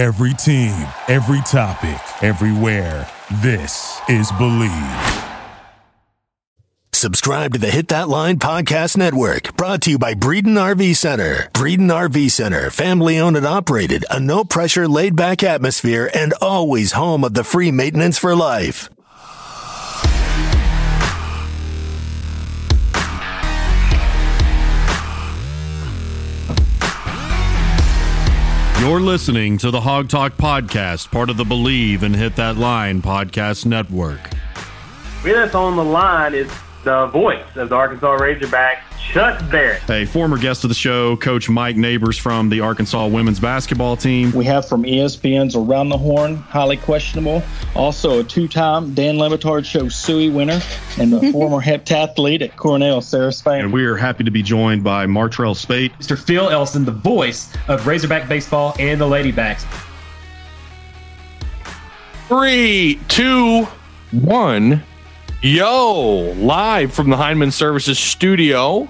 [0.00, 3.06] Every team, every topic, everywhere.
[3.42, 5.24] This is Believe.
[6.94, 11.50] Subscribe to the Hit That Line Podcast Network, brought to you by Breeden RV Center.
[11.52, 16.92] Breeden RV Center, family owned and operated, a no pressure, laid back atmosphere, and always
[16.92, 18.88] home of the free maintenance for life.
[28.80, 33.02] You're listening to the Hawg Talk Podcast, part of the Believe and Hit That Line
[33.02, 34.20] Podcast Network.
[35.22, 36.50] With us on the line is
[36.84, 39.88] the voice of the Arkansas Razorbacks, Chuck Barrett.
[39.90, 44.32] A former guest of the show, Coach Mike Neighbors from the Arkansas women's basketball team.
[44.32, 47.42] We have from ESPN's Around the Horn, highly questionable.
[47.74, 50.60] Also a two-time Dan Le Batard Show Suey winner
[50.98, 53.64] and the former heptathlete at Cornell, Sarah Spain.
[53.64, 55.92] And we are happy to be joined by Martrell Spaight.
[55.98, 56.18] Mr.
[56.18, 59.66] Phil Elson, the voice of Razorback Baseball and the Ladybacks.
[62.28, 63.66] Three, two,
[64.12, 64.84] one.
[65.42, 68.86] Yo, live from the Heinemann Services studio.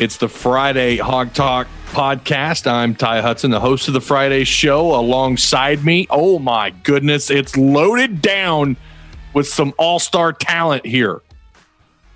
[0.00, 2.66] It's the Friday Hawg Talk podcast.
[2.68, 4.98] I'm Ty Hudson, the host of the Friday show.
[4.98, 8.76] Alongside me, oh my goodness, it's loaded down
[9.34, 11.22] with some all star talent here.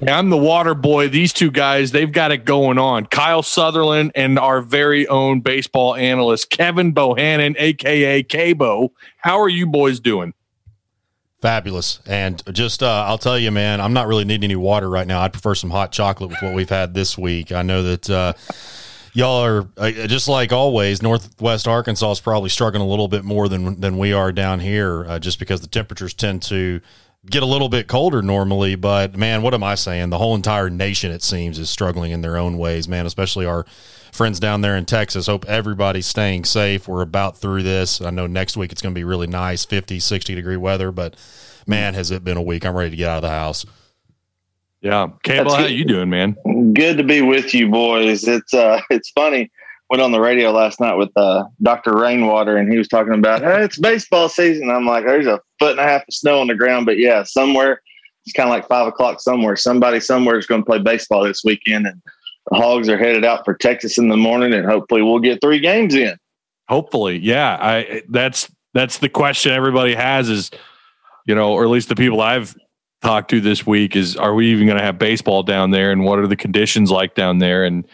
[0.02, 1.08] I'm the water boy.
[1.08, 3.06] These two guys, they've got it going on.
[3.06, 8.90] Kyle Sutherland and our very own baseball analyst, Kevin Bohannon, aka Cabo.
[9.18, 10.34] How are you boys doing?
[11.40, 12.00] Fabulous.
[12.04, 15.20] And just, uh, I'll tell you, man, I'm not really needing any water right now.
[15.20, 17.52] I'd prefer some hot chocolate with what we've had this week.
[17.52, 18.32] I know that uh,
[19.12, 21.00] y'all are uh, just like always.
[21.00, 25.04] Northwest Arkansas is probably struggling a little bit more than than we are down here,
[25.06, 26.80] uh, just because the temperatures tend to
[27.26, 28.74] get a little bit colder normally.
[28.74, 30.10] But man, what am I saying?
[30.10, 33.06] The whole entire nation, it seems, is struggling in their own ways, man.
[33.06, 33.64] Especially our
[34.12, 35.26] friends down there in Texas.
[35.26, 36.88] Hope everybody's staying safe.
[36.88, 38.00] We're about through this.
[38.00, 41.16] I know next week it's going to be really nice, 50, 60 degree weather, but
[41.66, 42.64] man, has it been a week.
[42.64, 43.64] I'm ready to get out of the house.
[44.80, 45.08] Yeah.
[45.24, 46.36] Campbell, how you doing, man?
[46.72, 48.26] Good to be with you boys.
[48.26, 49.50] It's uh it's funny.
[49.90, 51.96] Went on the radio last night with uh, Dr.
[51.96, 54.70] Rainwater and he was talking about hey, it's baseball season.
[54.70, 57.22] I'm like, there's a foot and a half of snow on the ground, but yeah,
[57.22, 57.80] somewhere
[58.26, 59.56] it's kind of like five o'clock somewhere.
[59.56, 62.02] Somebody somewhere is going to play baseball this weekend and
[62.50, 65.60] the Hogs are headed out for Texas in the morning, and hopefully we'll get three
[65.60, 66.16] games in.
[66.68, 67.58] Hopefully, yeah.
[67.60, 70.50] I that's that's the question everybody has is,
[71.26, 72.56] you know, or at least the people I've
[73.02, 76.04] talked to this week is, are we even going to have baseball down there, and
[76.04, 77.86] what are the conditions like down there, and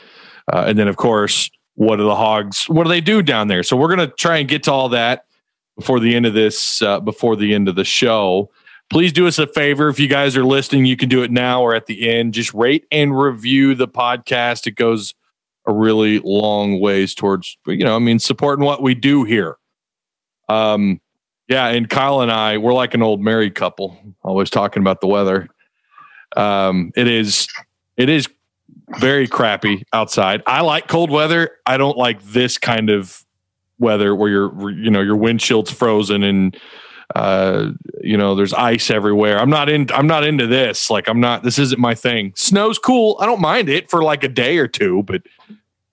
[0.53, 2.69] uh, and then of course, what are the Hogs?
[2.69, 3.63] What do they do down there?
[3.63, 5.27] So we're going to try and get to all that
[5.77, 8.51] before the end of this, uh, before the end of the show
[8.91, 9.89] please do us a favor.
[9.89, 12.35] If you guys are listening, you can do it now or at the end.
[12.35, 14.67] Just rate and review the podcast.
[14.67, 15.15] It goes
[15.67, 19.57] a really long ways towards, you know, I mean, supporting what we do here.
[20.49, 21.01] Um,
[21.49, 25.07] yeah, and Kyle and I, we're like an old married couple, always talking about the
[25.07, 25.49] weather.
[26.37, 27.49] Um, it is,
[27.97, 28.29] it is
[28.99, 30.43] very crappy outside.
[30.47, 31.51] I like cold weather.
[31.67, 33.25] I don't like this kind of
[33.79, 36.57] weather where your, you know, your windshield's frozen and
[37.15, 39.39] uh, you know, there's ice everywhere.
[39.39, 39.89] I'm not in.
[39.93, 40.91] I'm not into this.
[40.91, 41.43] Like, I'm not.
[41.43, 42.33] This isn't my thing.
[42.37, 43.17] Snow's cool.
[43.21, 45.23] I don't mind it for like a day or two, but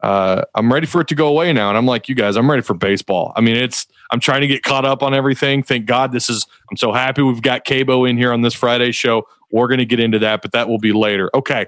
[0.02, 1.70] uh, I'm ready for it to go away now.
[1.70, 2.38] And I'm like you guys.
[2.38, 3.34] I'm ready for baseball.
[3.36, 3.88] I mean, it's.
[4.12, 5.64] I'm trying to get caught up on everything.
[5.64, 6.46] Thank God this is.
[6.70, 9.28] I'm so happy we've got Cabo in here on this Friday show.
[9.52, 11.30] We're going to get into that, but that will be later.
[11.34, 11.68] Okay.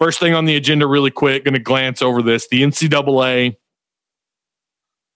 [0.00, 1.44] First thing on the agenda, really quick.
[1.44, 2.48] Going to glance over this.
[2.48, 3.56] The NCAA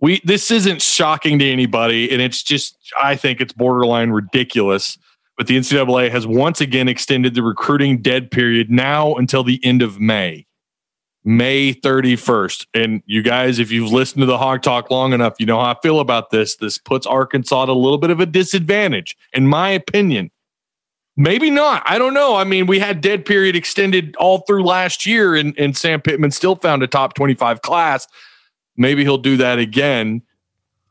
[0.02, 4.98] we this isn't shocking to anybody, and it's just I think it's borderline ridiculous.
[5.38, 9.80] But the NCAA has once again extended the recruiting dead period now until the end
[9.80, 10.44] of May.
[11.24, 12.66] May 31st.
[12.74, 15.70] And you guys, if you've listened to the Hawg Talk long enough, you know how
[15.70, 16.56] I feel about this.
[16.56, 20.31] This puts Arkansas at a little bit of a disadvantage, in my opinion.
[21.16, 21.82] Maybe not.
[21.84, 22.36] I don't know.
[22.36, 26.30] I mean, we had dead period extended all through last year, and, and Sam Pittman
[26.30, 28.08] still found a top 25 class.
[28.76, 30.22] Maybe he'll do that again.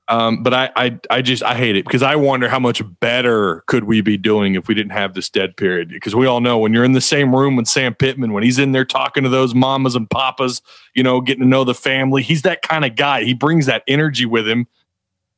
[0.07, 3.63] Um, but I, I, I just I hate it because I wonder how much better
[3.67, 5.87] could we be doing if we didn't have this dead period?
[5.87, 8.59] Because we all know when you're in the same room with Sam Pittman, when he's
[8.59, 10.61] in there talking to those mamas and papas,
[10.95, 13.23] you know, getting to know the family, he's that kind of guy.
[13.23, 14.67] He brings that energy with him.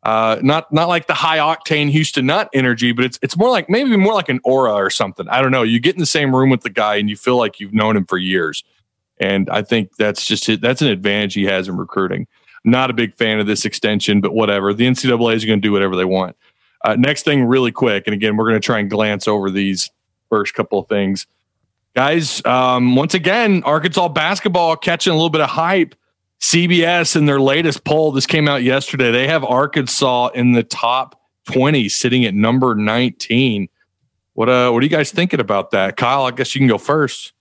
[0.03, 3.69] Uh, not not like the high octane Houston Nutt energy, but it's it's more like
[3.69, 5.27] maybe more like an aura or something.
[5.29, 5.63] I don't know.
[5.63, 7.95] You get in the same room with the guy and you feel like you've known
[7.95, 8.63] him for years.
[9.19, 12.27] And I think that's just that's an advantage he has in recruiting.
[12.65, 14.73] Not a big fan of this extension, but whatever.
[14.73, 16.35] The NCAA is going to do whatever they want.
[16.83, 19.89] Uh, next thing, really quick, and again, we're going to try and glance over these
[20.29, 21.27] first couple of things.
[21.95, 25.95] Guys, um, once again, Arkansas basketball catching a little bit of hype.
[26.43, 29.11] CBS in their latest poll, this came out yesterday.
[29.11, 31.17] They have Arkansas in the top
[31.53, 33.69] 20, sitting at number 19.
[34.33, 35.95] What uh what are you guys thinking about that?
[35.95, 37.31] Kyle, I guess you can go first.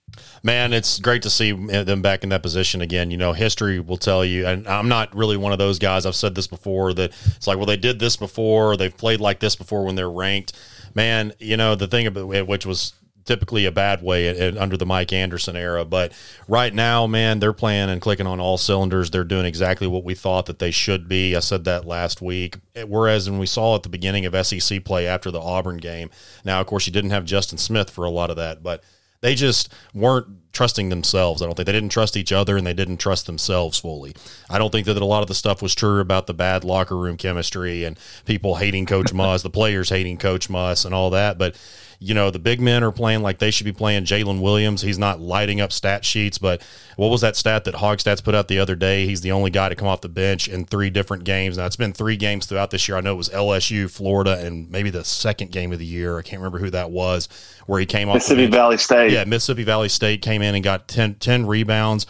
[0.41, 3.11] Man, it's great to see them back in that position again.
[3.11, 6.05] You know, history will tell you, and I'm not really one of those guys.
[6.05, 9.41] I've said this before that it's like, well, they did this before, they've played like
[9.41, 10.53] this before when they're ranked.
[10.95, 12.93] Man, you know, the thing about which was
[13.25, 15.85] typically a bad way under the Mike Anderson era.
[15.85, 16.11] But
[16.47, 19.11] right now, man, they're playing and clicking on all cylinders.
[19.11, 21.35] They're doing exactly what we thought that they should be.
[21.35, 22.57] I said that last week.
[22.85, 26.09] Whereas when we saw at the beginning of SEC play after the Auburn game,
[26.43, 28.83] now of course you didn't have Justin Smith for a lot of that, but
[29.21, 31.41] they just weren't trusting themselves.
[31.41, 34.13] I don't think they didn't trust each other and they didn't trust themselves fully.
[34.49, 36.97] I don't think that a lot of the stuff was true about the bad locker
[36.97, 41.37] room chemistry and people hating Coach Muss, the players hating Coach Muss, and all that.
[41.37, 41.55] But
[42.03, 44.03] you know, the big men are playing like they should be playing.
[44.03, 46.61] Jaylin Williams, he's not lighting up stat sheets, but
[46.97, 49.05] what was that stat that Hog Stats put out the other day?
[49.05, 51.57] He's the only guy to come off the bench in three different games.
[51.57, 52.97] Now, it's been three games throughout this year.
[52.97, 56.19] I know it was LSU, Florida, and maybe the second game of the year.
[56.19, 57.29] I can't remember who that was,
[57.67, 59.11] where he came off Mississippi Valley State.
[59.13, 62.05] Yeah, Mississippi Valley State came in and got 10, 10 rebounds.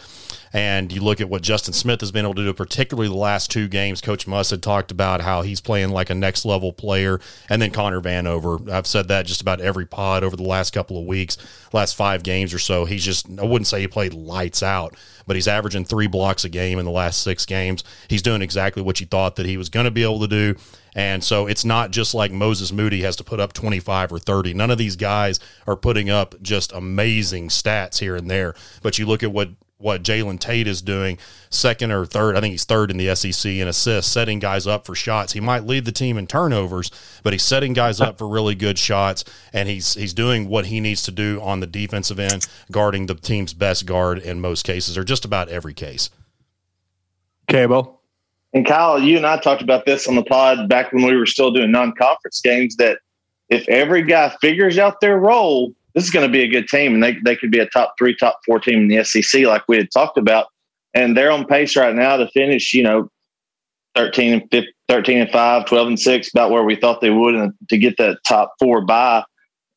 [0.54, 3.50] And you look at what Justin Smith has been able to do, particularly the last
[3.50, 4.00] two games.
[4.00, 7.20] Coach Muss had talked about how he's playing like a next level player.
[7.50, 8.70] And then Connor Vanover.
[8.70, 11.36] I've said that just about every pod over the last couple of weeks,
[11.72, 12.84] last five games or so.
[12.84, 14.94] He's just, I wouldn't say he played lights out,
[15.26, 17.82] but he's averaging three blocks a game in the last six games.
[18.06, 20.54] He's doing exactly what you thought that he was going to be able to do.
[20.94, 24.54] And so it's not just like Moses Moody has to put up 25 or 30.
[24.54, 28.54] None of these guys are putting up just amazing stats here and there.
[28.82, 29.48] But you look at what
[29.84, 31.18] what Jalen Tate is doing,
[31.50, 32.36] second or third.
[32.36, 35.34] I think he's third in the SEC in assists, setting guys up for shots.
[35.34, 36.90] He might lead the team in turnovers,
[37.22, 40.80] but he's setting guys up for really good shots, and he's he's doing what he
[40.80, 44.96] needs to do on the defensive end, guarding the team's best guard in most cases,
[44.96, 46.08] or just about every case.
[47.48, 48.00] Cabo.
[48.54, 51.26] And Kyle, you and I talked about this on the pod back when we were
[51.26, 52.76] still doing non-conference games.
[52.76, 53.00] That
[53.50, 56.94] if every guy figures out their role, this is going to be a good team,
[56.94, 59.62] and they they could be a top three, top four team in the SEC, like
[59.68, 60.46] we had talked about.
[60.92, 63.08] And they're on pace right now to finish, you know,
[63.96, 67.34] 13 and 15, 13 and 5, 12 and 6, about where we thought they would
[67.34, 69.24] and to get that top four bye.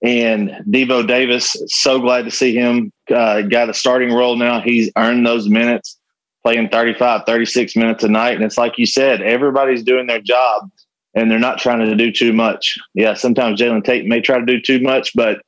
[0.04, 4.62] And Devo Davis, so glad to see him uh, got a starting role now.
[4.62, 5.98] He's earned those minutes,
[6.44, 8.36] playing 35, 36 minutes a night.
[8.36, 10.70] And it's like you said, everybody's doing their job
[11.16, 12.78] and they're not trying to do too much.
[12.94, 15.42] Yeah, sometimes Jalen Tate may try to do too much, but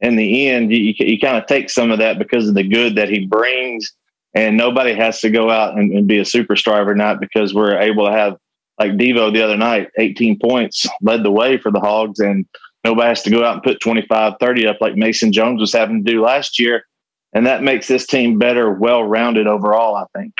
[0.00, 2.96] in the end, you, you kind of take some of that because of the good
[2.96, 3.92] that he brings.
[4.34, 7.76] And nobody has to go out and, and be a superstar every night because we're
[7.78, 8.36] able to have,
[8.78, 12.20] like Devo the other night, 18 points, led the way for the Hogs.
[12.20, 12.46] And
[12.84, 16.04] nobody has to go out and put 25, 30 up like Mason Jones was having
[16.04, 16.84] to do last year.
[17.32, 20.32] And that makes this team better, well rounded overall, I think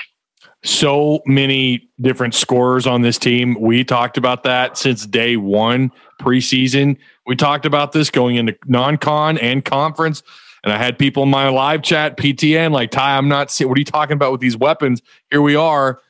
[0.63, 3.59] so many different scorers on this team.
[3.61, 5.91] We talked about that since day one
[6.21, 6.99] preseason.
[7.31, 10.25] We talked about this going into non con and conference.
[10.65, 13.79] And I had people in my live chat, PTN, like, Ty, I'm not what are
[13.79, 15.00] you talking about with these weapons?
[15.31, 16.00] Here we are.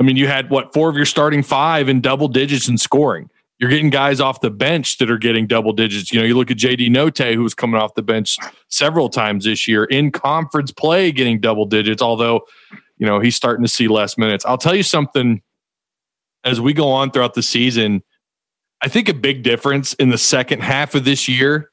[0.00, 3.30] I mean, you had what four of your starting five in double digits in scoring.
[3.60, 6.12] You're getting guys off the bench that are getting double digits.
[6.12, 8.36] You know, you look at JD Notae, who's coming off the bench
[8.68, 12.40] several times this year in conference play, getting double digits, although,
[12.98, 14.44] you know, he's starting to see less minutes.
[14.44, 15.40] I'll tell you something
[16.42, 18.02] as we go on throughout the season
[18.84, 21.70] I think a big difference in the second half of this year,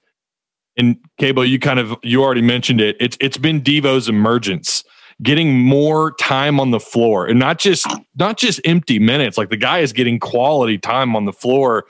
[0.77, 2.95] and Cabo, you kind of you already mentioned it.
[3.01, 4.85] It's it's been Devo's emergence,
[5.21, 9.37] getting more time on the floor, and not just not just empty minutes.
[9.37, 11.83] Like the guy is getting quality time on the floor,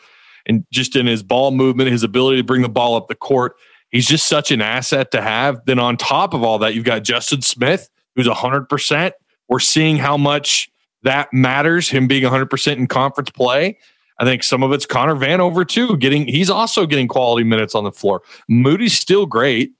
[0.47, 3.53] and just in his ball movement, his ability to bring the ball up the court.
[3.91, 5.61] He's just such an asset to have.
[5.67, 9.13] Then on top of all that, you've got Justin Smith, who's hundred percent.
[9.49, 10.67] We're seeing how much
[11.03, 11.89] that matters.
[11.91, 13.77] Him being hundred percent in conference play.
[14.21, 15.97] I think some of it's Connor Vanover too.
[15.97, 18.21] Getting he's also getting quality minutes on the floor.
[18.47, 19.71] Moody's still great.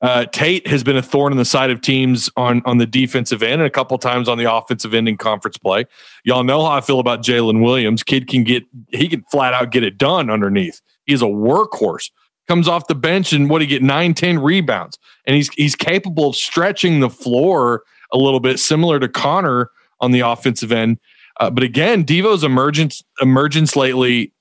[0.00, 3.42] Uh, Tate has been a thorn in the side of teams on on the defensive
[3.42, 5.86] end and a couple times on the offensive end in conference play.
[6.22, 8.04] Y'all know how I feel about Jaylin Williams.
[8.04, 8.62] Kid can get
[8.92, 10.80] he can flat out get it done underneath.
[11.04, 12.10] He's a workhorse.
[12.46, 14.98] Comes off the bench and what he get nine, 10 rebounds.
[15.26, 20.12] And he's he's capable of stretching the floor a little bit, similar to Connor on
[20.12, 21.00] the offensive end.
[21.40, 24.32] Uh, but again, Devo's emergence emergence lately,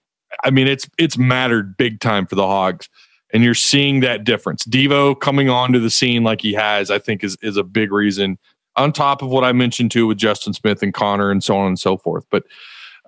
[0.44, 2.90] I mean, it's it's mattered big time for the Hogs,
[3.34, 4.64] and you're seeing that difference.
[4.64, 8.38] Devo coming onto the scene like he has, I think, is is a big reason.
[8.76, 11.68] On top of what I mentioned too with Justin Smith and Connor and so on
[11.68, 12.44] and so forth, but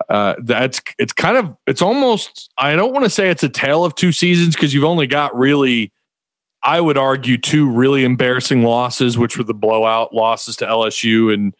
[0.09, 3.85] uh, that's it's kind of it's almost I don't want to say it's a tale
[3.85, 5.91] of two seasons because you've only got really
[6.63, 11.55] I would argue two really embarrassing losses, which were the blowout losses to LSU and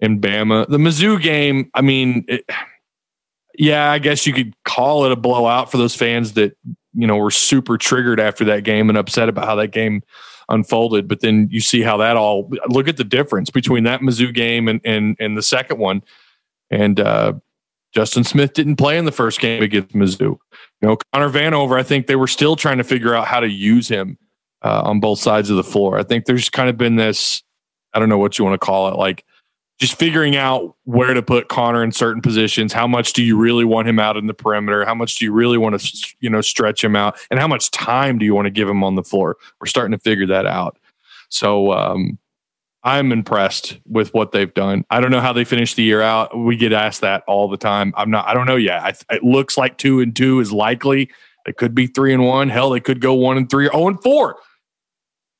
[0.00, 0.68] in Bama.
[0.68, 2.44] The Mizzou game, I mean, it,
[3.58, 6.56] yeah, I guess you could call it a blowout for those fans that
[6.94, 10.02] you know were super triggered after that game and upset about how that game
[10.48, 11.08] unfolded.
[11.08, 14.68] But then you see how that all look at the difference between that Mizzou game
[14.68, 16.02] and and and the second one.
[16.70, 17.34] And uh,
[17.92, 20.20] Justin Smith didn't play in the first game against Mizzou.
[20.20, 23.48] You know, Connor Vanover, I think they were still trying to figure out how to
[23.48, 24.18] use him
[24.62, 25.98] uh, on both sides of the floor.
[25.98, 27.42] I think there's kind of been this,
[27.94, 29.24] I don't know what you want to call it, like
[29.78, 32.72] just figuring out where to put Connor in certain positions.
[32.72, 34.84] How much do you really want him out in the perimeter?
[34.86, 37.18] How much do you really want to, you know, stretch him out?
[37.30, 39.36] And how much time do you want to give him on the floor?
[39.60, 40.78] We're starting to figure that out.
[41.28, 42.18] So um,
[42.84, 44.84] I'm impressed with what they've done.
[44.90, 46.38] I don't know how they finish the year out.
[46.38, 47.92] We get asked that all the time.
[47.96, 48.26] I'm not.
[48.26, 48.80] I don't know yet.
[48.82, 51.10] I, it looks like two and two is likely.
[51.46, 52.48] It could be three and one.
[52.48, 53.66] Hell, they could go one and three.
[53.68, 54.36] three, oh and four.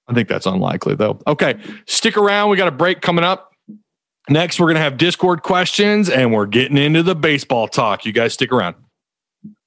[0.09, 1.21] I think that's unlikely though.
[1.27, 2.51] Okay, stick around.
[2.51, 3.53] We got a break coming up.
[4.29, 8.05] Next, we're going to have Discord questions and we're getting into the baseball talk.
[8.05, 8.75] You guys stick around.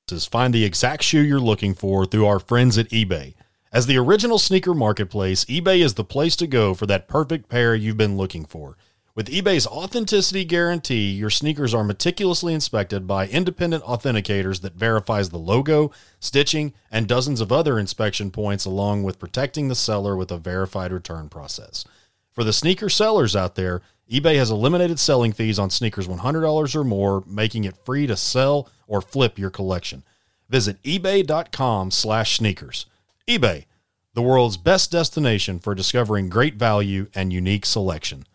[0.09, 3.35] Find the exact shoe you're looking for through our friends at eBay.
[3.71, 7.75] As the original sneaker marketplace, eBay is the place to go for that perfect pair
[7.75, 8.75] you've been looking for.
[9.15, 15.37] With eBay's authenticity guarantee, your sneakers are meticulously inspected by independent authenticators that verifies the
[15.37, 20.37] logo, stitching, and dozens of other inspection points along with protecting the seller with a
[20.37, 21.85] verified return process.
[22.31, 26.83] For the sneaker sellers out there, eBay has eliminated selling fees on sneakers $100 or
[26.83, 30.01] more, making it free to sell or flip your collection.
[30.49, 32.87] Visit ebay.com/sneakers.
[33.27, 33.65] eBay,
[34.15, 38.25] the world's best destination for discovering great value and unique selection.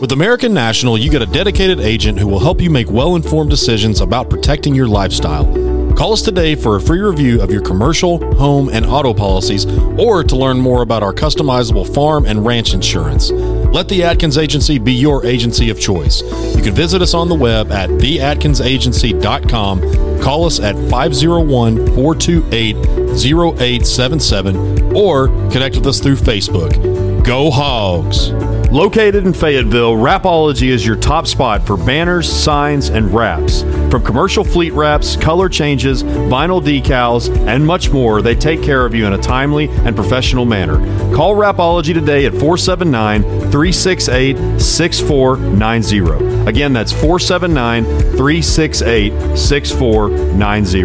[0.00, 3.48] With American National, you get a dedicated agent who will help you make well informed
[3.48, 5.71] decisions about protecting your lifestyle.
[6.02, 9.66] Call us today for a free review of your commercial, home, and auto policies
[9.96, 13.30] or to learn more about our customizable farm and ranch insurance.
[13.30, 16.20] Let the Atkins Agency be your agency of choice.
[16.56, 20.20] You can visit us on the web at theatkinsagency.com.
[20.20, 22.76] Call us at 501 428
[23.14, 27.24] 0877 or connect with us through Facebook.
[27.24, 28.32] Go Hogs!
[28.72, 33.60] Located in Fayetteville, Rapology is your top spot for banners, signs, and wraps.
[33.90, 38.94] From commercial fleet wraps, color changes, vinyl decals, and much more, they take care of
[38.94, 40.78] you in a timely and professional manner.
[41.14, 46.48] Call Rapology today at 479 368 6490.
[46.48, 50.84] Again, that's 479 368 6490.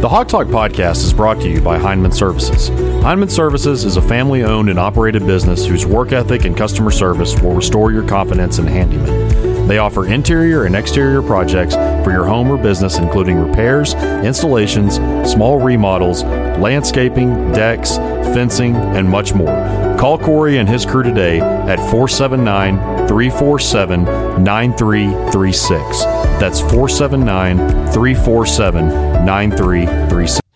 [0.00, 2.70] The Hawg Talk podcast is brought to you by Heinemann Services.
[3.08, 7.40] Heinemann Services is a family owned and operated business whose work ethic and customer service
[7.40, 9.66] will restore your confidence in handyman.
[9.66, 14.96] They offer interior and exterior projects for your home or business, including repairs, installations,
[15.26, 19.96] small remodels, landscaping, decks, fencing, and much more.
[19.98, 22.76] Call Corey and his crew today at 479
[23.08, 24.04] 347
[24.44, 26.04] 9336.
[26.38, 27.56] That's 479
[27.90, 28.88] 347
[29.24, 30.47] 9336.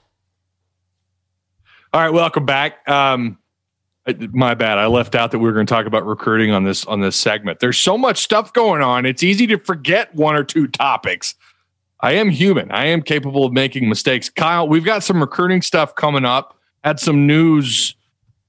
[1.94, 2.88] All right, welcome back.
[2.88, 3.36] Um,
[4.30, 4.78] my bad.
[4.78, 7.16] I left out that we were going to talk about recruiting on this on this
[7.16, 7.60] segment.
[7.60, 9.04] There's so much stuff going on.
[9.04, 11.34] It's easy to forget one or two topics.
[12.00, 12.70] I am human.
[12.70, 14.30] I am capable of making mistakes.
[14.30, 16.58] Kyle, we've got some recruiting stuff coming up.
[16.82, 17.94] Had some news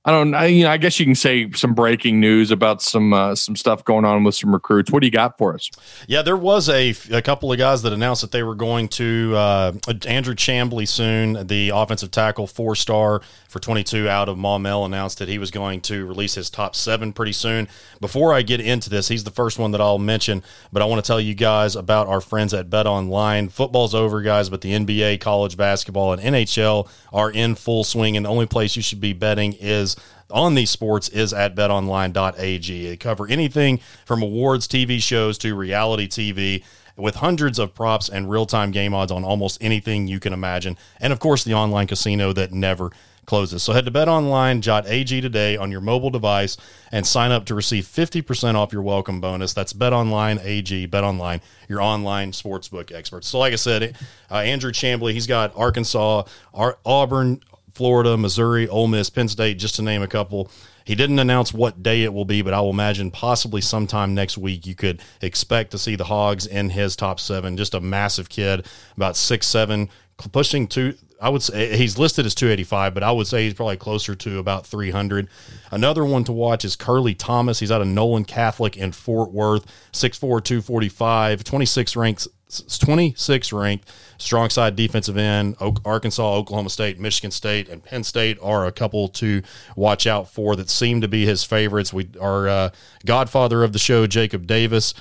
[0.06, 0.34] I don't.
[0.34, 3.56] I, you know, I guess you can say some breaking news about some uh, some
[3.56, 4.92] stuff going on with some recruits.
[4.92, 5.70] What do you got for us?
[6.08, 9.34] Yeah, there was a, a couple of guys that announced that they were going to
[9.36, 9.72] uh,
[10.06, 13.22] Andrew Chamblee soon, the offensive tackle, four star
[13.54, 16.76] for twenty two out of Maumelle, announced that he was going to release his top
[16.76, 17.68] seven pretty soon.
[18.02, 21.04] Before I get into this, he's the first one that I'll mention, but I want
[21.04, 23.48] to tell you guys about our friends at Bet Online.
[23.48, 28.26] Football's over, guys, but the NBA, college basketball, and NHL are in full swing, and
[28.26, 29.96] the only place you should be betting is
[30.32, 32.88] on these sports is at betonline.ag.
[32.88, 36.64] They cover anything from awards, TV shows to reality TV
[36.96, 40.78] with hundreds of props and real time game odds on almost anything you can imagine.
[41.00, 42.92] And of course, the online casino that never
[43.26, 43.64] closes.
[43.64, 46.58] So head to betonline.ag today on your mobile device
[46.92, 49.54] and sign up to receive 50% off your welcome bonus.
[49.54, 53.28] That's betonline AG, betonline, your online sportsbook experts.
[53.28, 53.96] So like I said,
[54.30, 57.42] uh, Andrew Chamblee, he's got Arkansas, Ar- Auburn,
[57.74, 60.52] Florida, Missouri, Ole Miss, Penn State, just to name a couple.
[60.86, 64.38] He didn't announce what day it will be, but I will imagine possibly sometime next
[64.38, 67.56] week you could expect to see the Hogs in his top seven.
[67.56, 68.66] Just a massive kid,
[68.96, 69.90] about six seven,
[70.32, 70.96] pushing two.
[71.22, 74.40] I would say he's listed as 285, but I would say he's probably closer to
[74.40, 75.30] about 300.
[75.72, 77.60] Another one to watch is Curly Thomas.
[77.60, 82.28] He's out of Nolan Catholic in Fort Worth, 6'4, 245, 26 ranks
[82.62, 85.56] 26 ranked strong side defensive end.
[85.86, 89.42] Arkansas, Oklahoma State, Michigan State, and Penn State are a couple to
[89.76, 91.94] watch out for that seem to be his favorites.
[91.94, 92.70] We our uh,
[93.06, 94.94] godfather of the show, Jacob Davis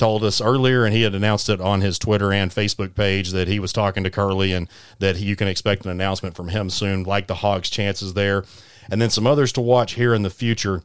[0.00, 3.48] told us earlier, and he had announced it on his Twitter and Facebook page that
[3.48, 4.66] he was talking to Curly and
[4.98, 8.44] that you can expect an announcement from him soon, like the Hogs' chances there.
[8.90, 10.82] And then some others to watch here in the future.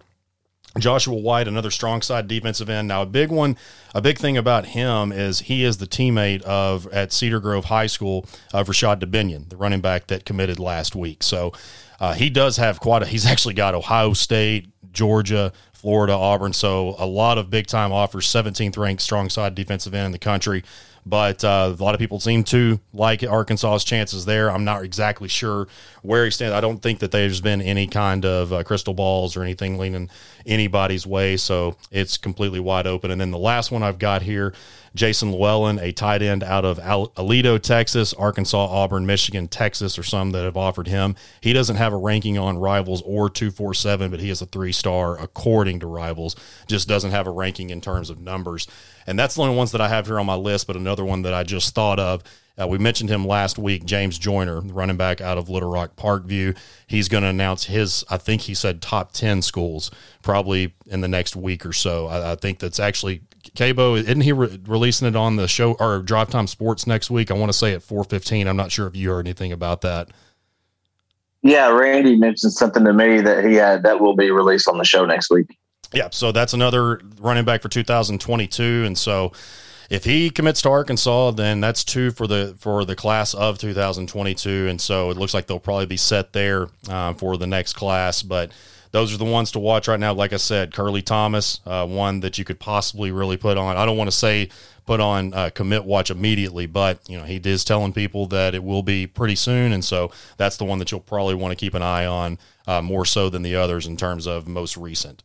[0.77, 2.89] Joshua White, another strong side defensive end.
[2.89, 3.55] Now, a big one,
[3.93, 7.87] a big thing about him is he is the teammate of at Cedar Grove High
[7.87, 11.23] School of Rashod Dubinion, the running back that committed last week.
[11.23, 11.53] So
[12.01, 13.05] uh, he does have quite a.
[13.05, 15.53] He's actually got Ohio State, Georgia,
[15.85, 16.51] Florida, Auburn.
[16.51, 18.25] So a lot of big time offers.
[18.25, 20.63] 17th ranked strong side defensive end in the country.
[21.05, 24.49] But uh, a lot of people seem to like Arkansas's chances there.
[24.49, 25.67] I'm not exactly sure
[26.01, 26.53] where he stands.
[26.53, 30.09] I don't think that there's been any kind of uh, crystal balls or anything leaning
[30.45, 31.37] anybody's way.
[31.37, 33.11] So it's completely wide open.
[33.11, 34.53] And then the last one I've got here
[34.95, 40.31] Jason Llewellyn, a tight end out of Aledo, Texas, Arkansas, Auburn, Michigan, Texas, or some
[40.31, 41.15] that have offered him.
[41.41, 45.21] He doesn't have a ranking on Rivals or 247, but he is a three star
[45.21, 46.35] according to Rivals.
[46.67, 48.67] Just doesn't have a ranking in terms of numbers.
[49.07, 51.21] And that's the only ones that I have here on my list, but another one
[51.23, 52.23] that I just thought of.
[52.59, 56.57] Uh, we mentioned him last week, James Joyner, running back out of Little Rock Parkview.
[56.87, 61.09] He's going to announce his, I think he said top 10 schools probably in the
[61.09, 62.07] next week or so.
[62.07, 63.21] I, I think that's actually
[63.53, 67.29] Cabo, isn't he re- releasing it on the show or Drive Time Sports next week?
[67.29, 68.47] I want to say at four fifteen.
[68.47, 70.09] I'm not sure if you heard anything about that.
[71.43, 74.83] Yeah, Randy mentioned something to me that he had that will be released on the
[74.83, 75.57] show next week.
[75.95, 79.31] Yeah, so that's another running back for 2022, and so
[79.89, 84.67] if he commits to Arkansas, then that's two for the for the class of 2022,
[84.67, 88.21] and so it looks like they'll probably be set there uh, for the next class,
[88.23, 88.51] but
[88.91, 90.13] those are the ones to watch right now.
[90.13, 93.77] Like I said, Curly Thomas, uh, one that you could possibly really put on.
[93.77, 94.49] I don't want to say
[94.85, 98.65] put on uh, commit watch immediately, but you know he is telling people that it
[98.65, 101.73] will be pretty soon, and so that's the one that you'll probably want to keep
[101.73, 102.37] an eye on
[102.67, 105.23] uh, more so than the others in terms of most recent.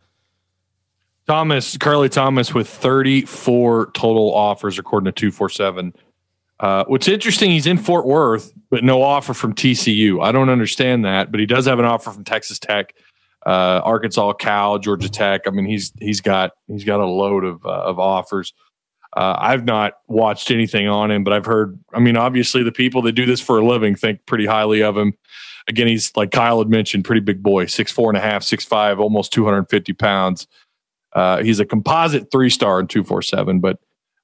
[1.27, 5.95] Thomas, Carly Thomas, with 34 total offers according to 247.
[6.59, 10.23] Uh, what's interesting, he's in Fort Worth, but no offer from TCU.
[10.23, 12.95] I don't understand that, but he does have an offer from Texas Tech
[13.47, 15.43] uh, Arkansas, Cal, Georgia Tech.
[15.47, 18.53] I mean, he's he's got he's got a load of uh, of offers.
[19.17, 21.79] Uh, I've not watched anything on him, but I've heard.
[21.93, 24.97] I mean, obviously, the people that do this for a living think pretty highly of
[24.97, 25.15] him.
[25.69, 28.65] Again, he's like Kyle had mentioned, pretty big boy, six four and a half, six
[28.65, 30.47] five, almost two hundred and fifty pounds.
[31.13, 33.79] Uh, he's a composite three star in two four seven, but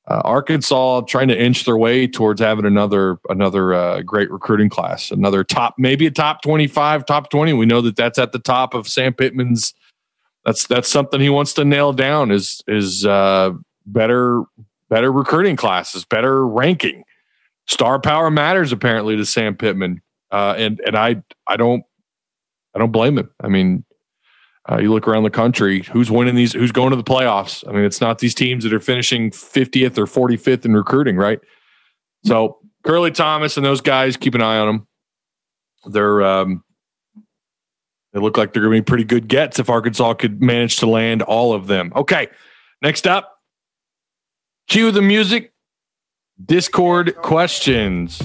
[0.08, 5.10] uh, Arkansas trying to inch their way towards having another another uh, great recruiting class,
[5.10, 7.52] another top maybe a top twenty five, top twenty.
[7.52, 9.74] We know that that's at the top of Sam Pittman's.
[10.44, 13.50] That's that's something he wants to nail down is is uh,
[13.84, 14.42] better
[14.88, 17.02] better recruiting classes, better ranking.
[17.66, 21.82] Star power matters apparently to Sam Pittman, uh, and and I I don't
[22.76, 23.28] I don't blame him.
[23.40, 23.84] I mean,
[24.70, 26.52] uh, you look around the country, who's winning these?
[26.52, 27.66] Who's going to the playoffs?
[27.68, 31.38] I mean, it's not these teams that are finishing 50th or 45th in recruiting, right?
[32.24, 34.86] So Curly Thomas and those guys, keep an eye on them.
[35.92, 36.64] They're um,
[38.12, 40.86] they look like they're going to be pretty good gets if Arkansas could manage to
[40.86, 41.92] land all of them.
[41.94, 42.28] Okay,
[42.82, 43.38] next up,
[44.68, 45.52] cue the music.
[46.44, 48.20] Discord questions.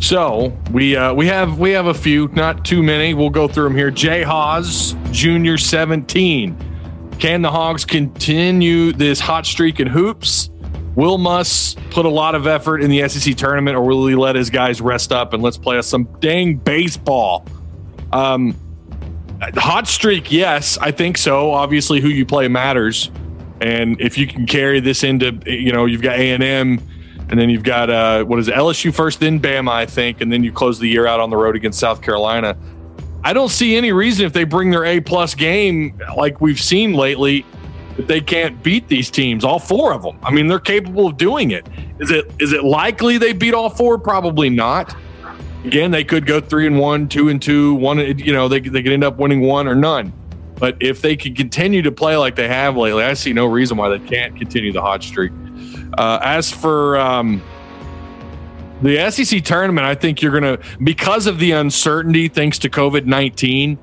[0.00, 3.12] So we uh, we have we have a few, not too many.
[3.12, 3.90] We'll go through them here.
[3.90, 6.56] Jay Haas, Junior, seventeen.
[7.18, 10.48] Can the Hogs continue this hot streak in hoops?
[10.96, 14.36] Will Muss put a lot of effort in the SEC tournament, or will he let
[14.36, 17.46] his guys rest up and let's play us some dang baseball?
[18.12, 18.56] Um,
[19.54, 21.52] hot streak, yes, I think so.
[21.52, 23.10] Obviously, who you play matters,
[23.60, 26.80] and if you can carry this into, you know, you've got A and M
[27.30, 30.32] and then you've got uh, what is it, LSU first, then Bama, I think, and
[30.32, 32.56] then you close the year out on the road against South Carolina.
[33.22, 36.94] I don't see any reason if they bring their A plus game like we've seen
[36.94, 37.44] lately
[37.96, 40.18] that they can't beat these teams, all four of them.
[40.22, 41.68] I mean, they're capable of doing it.
[42.00, 43.98] Is it is it likely they beat all four?
[43.98, 44.96] Probably not.
[45.64, 47.98] Again, they could go three and one, two and two, one.
[48.18, 50.12] You know, they they could end up winning one or none.
[50.56, 53.76] But if they can continue to play like they have lately, I see no reason
[53.76, 55.32] why they can't continue the hot streak.
[55.98, 57.42] Uh, as for um,
[58.82, 63.06] the SEC tournament, I think you're going to, because of the uncertainty thanks to COVID
[63.06, 63.78] 19,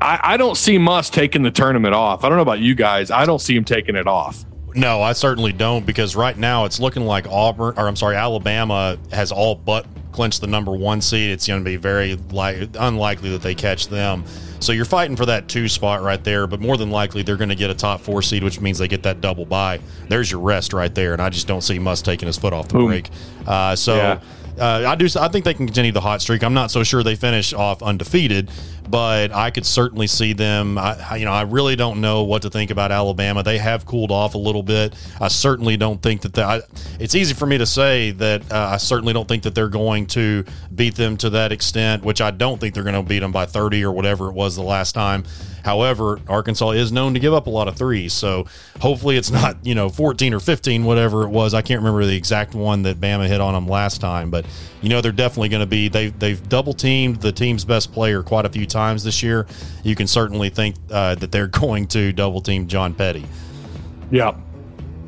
[0.00, 2.24] I, I, don't see Muss taking the tournament off.
[2.24, 3.10] I don't know about you guys.
[3.10, 4.44] I don't see him taking it off.
[4.74, 8.98] No, I certainly don't because right now it's looking like Auburn, or I'm sorry, Alabama
[9.10, 9.86] has all but
[10.18, 13.86] clinch the number one seed, it's going to be very li- unlikely that they catch
[13.86, 14.24] them.
[14.58, 17.50] So you're fighting for that two spot right there, but more than likely they're going
[17.50, 19.78] to get a top four seed, which means they get that double bye.
[20.08, 22.66] There's your rest right there, and I just don't see Muss taking his foot off
[22.66, 22.86] the Boom.
[22.88, 23.10] brake.
[23.46, 23.94] Uh, so.
[23.94, 24.20] Yeah.
[24.58, 25.06] Uh, I do.
[25.20, 26.42] I think they can continue the hot streak.
[26.42, 28.50] I'm not so sure they finish off undefeated,
[28.90, 30.78] but I could certainly see them.
[30.78, 33.42] I, you know, I really don't know what to think about Alabama.
[33.42, 34.94] They have cooled off a little bit.
[35.20, 36.38] I certainly don't think that.
[36.38, 36.60] I,
[36.98, 40.06] it's easy for me to say that uh, I certainly don't think that they're going
[40.08, 42.04] to beat them to that extent.
[42.04, 44.56] Which I don't think they're going to beat them by 30 or whatever it was
[44.56, 45.24] the last time.
[45.64, 48.46] However, Arkansas is known to give up a lot of threes, so
[48.80, 51.52] hopefully it's not you know 14 or 15, whatever it was.
[51.52, 54.46] I can't remember the exact one that Bama hit on them last time, but
[54.80, 55.88] you know they're definitely going to be.
[55.88, 59.46] They they've double teamed the team's best player quite a few times this year.
[59.82, 63.26] You can certainly think uh, that they're going to double team John Petty.
[64.10, 64.36] Yeah.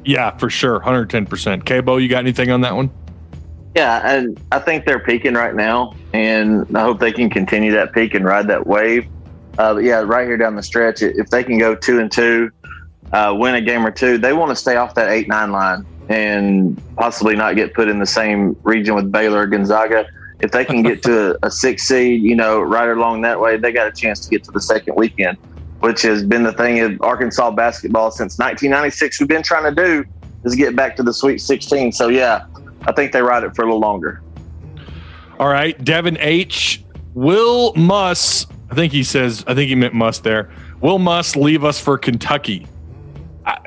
[0.05, 0.81] Yeah, for sure.
[0.81, 1.65] 110%.
[1.65, 2.91] Cabo, you got anything on that one?
[3.77, 7.93] Yeah, and I think they're peaking right now, and I hope they can continue that
[7.93, 9.07] peak and ride that wave.
[9.59, 12.51] Uh, but yeah, right here down the stretch, if they can go two and two,
[13.13, 15.87] uh, win a game or two, they want to stay off that eight nine line
[16.09, 20.07] and possibly not get put in the same region with Baylor or Gonzaga.
[20.41, 23.73] If they can get to a, six seed, you know, right along that way, they
[23.73, 25.37] got a chance to get to the second weekend,
[25.81, 29.21] which has been the thing of Arkansas basketball since 1996.
[29.21, 30.05] We've been trying to do
[30.45, 31.93] is get back to the Sweet 16.
[31.93, 32.47] So yeah,
[32.87, 34.23] I think they ride it for a little longer.
[35.39, 35.83] All right.
[35.85, 36.85] Devin H.
[37.15, 40.51] Will Muss, I think he says, I think he meant Muss there.
[40.81, 42.67] Will Muss leave us for Kentucky?
[43.45, 43.59] I,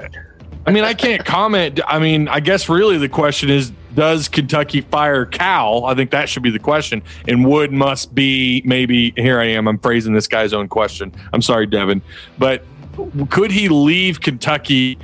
[0.65, 1.81] I mean, I can't comment.
[1.85, 5.85] I mean, I guess really the question is does Kentucky fire Cal?
[5.85, 7.01] I think that should be the question.
[7.27, 9.67] And would Muss be maybe here I am.
[9.67, 11.13] I'm phrasing this guy's own question.
[11.31, 12.01] I'm sorry, Devin,
[12.37, 12.63] but
[13.29, 14.97] could he leave Kentucky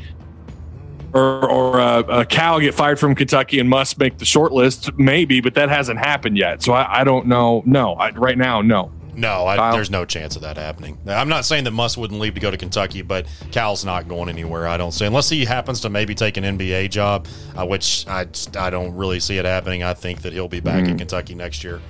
[1.14, 4.92] or, or uh, uh, Cal get fired from Kentucky and Muss make the short list?
[4.98, 6.62] Maybe, but that hasn't happened yet.
[6.62, 7.64] So I, I don't know.
[7.66, 8.92] No, I, right now, no.
[9.20, 10.98] No, I, there's no chance of that happening.
[11.06, 14.30] I'm not saying that Muss wouldn't leave to go to Kentucky, but Cal's not going
[14.30, 14.66] anywhere.
[14.66, 17.28] I don't see unless he happens to maybe take an NBA job,
[17.58, 18.28] uh, which I
[18.58, 19.84] I don't really see it happening.
[19.84, 21.82] I think that he'll be back in Kentucky next year.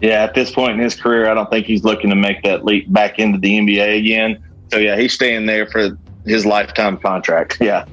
[0.00, 2.64] Yeah, at this point in his career, I don't think he's looking to make that
[2.64, 4.44] leap back into the NBA again.
[4.70, 7.58] So yeah, he's staying there for his lifetime contract.
[7.60, 7.84] Yeah.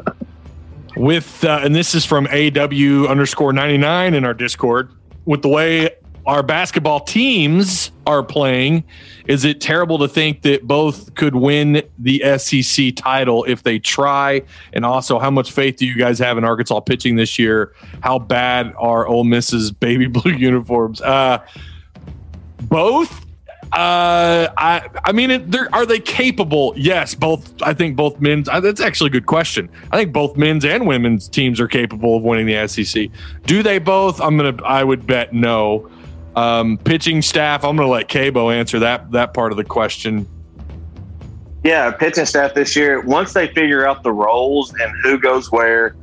[0.96, 4.92] with uh, and this is from aw underscore 99 in our discord
[5.26, 5.90] with the way
[6.26, 8.84] our basketball teams are playing
[9.28, 14.42] is it terrible to think that both could win the sec title if they try
[14.74, 18.18] and also how much faith do you guys have in arkansas pitching this year how
[18.18, 21.40] bad are Ole miss's baby blue uniforms uh
[22.64, 23.24] both
[23.74, 25.32] uh, I I mean,
[25.74, 26.74] are they capable?
[26.76, 27.60] Yes, both.
[27.64, 28.48] I think both men's.
[28.48, 29.68] Uh, that's actually a good question.
[29.92, 33.10] I think both men's and women's teams are capable of winning the SEC.
[33.48, 34.22] Do they both?
[34.22, 34.62] I'm gonna.
[34.64, 35.90] I would bet no.
[36.36, 37.64] Um, pitching staff.
[37.64, 40.28] I'm gonna let Cabo answer that that part of the question.
[41.64, 45.96] Yeah, pitching staff this year, once they figure out the roles and who goes where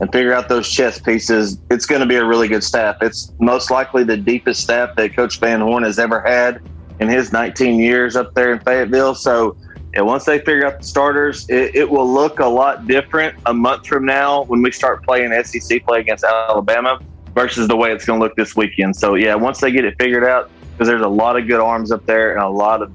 [0.00, 2.98] and figure out those chess pieces, it's going to be a really good staff.
[3.02, 6.62] It's most likely the deepest staff that Coach Van Horn has ever had
[7.00, 9.16] in his 19 years up there in Fayetteville.
[9.16, 9.56] So,
[9.92, 13.54] yeah, once they figure out the starters, it, it will look a lot different a
[13.54, 17.00] month from now when we start playing SEC play against Alabama
[17.38, 18.96] versus the way it's going to look this weekend.
[18.96, 21.92] So, yeah, once they get it figured out, because there's a lot of good arms
[21.92, 22.92] up there and a lot of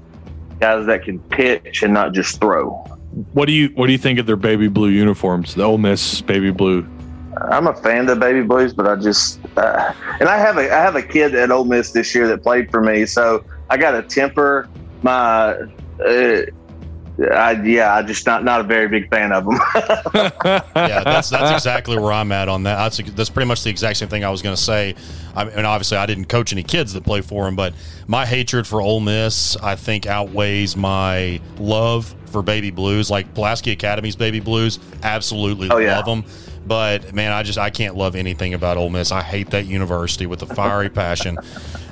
[0.60, 2.72] guys that can pitch and not just throw.
[3.32, 5.54] What do you What do you think of their baby blue uniforms?
[5.54, 6.86] The Ole Miss baby blue.
[7.50, 10.72] I'm a fan of the Baby Blues, but I just uh, and I have a
[10.72, 13.76] I have a kid at Ole Miss this year that played for me, so I
[13.76, 14.68] got to temper
[15.02, 15.56] my.
[16.04, 16.42] Uh,
[17.18, 19.54] I, yeah, I'm just not not a very big fan of them.
[20.14, 22.76] yeah, that's that's exactly where I'm at on that.
[22.76, 24.96] That's that's pretty much the exact same thing I was going to say.
[25.36, 27.72] I mean, obviously, I didn't coach any kids that play for him, but
[28.08, 33.10] my hatred for Ole Miss, I think, outweighs my love for Baby Blues.
[33.10, 35.96] Like Pulaski Academy's Baby Blues, absolutely Oh, yeah.
[35.96, 36.24] love them.
[36.66, 39.12] But man, I just I can't love anything about Ole Miss.
[39.12, 41.38] I hate that university with a fiery passion.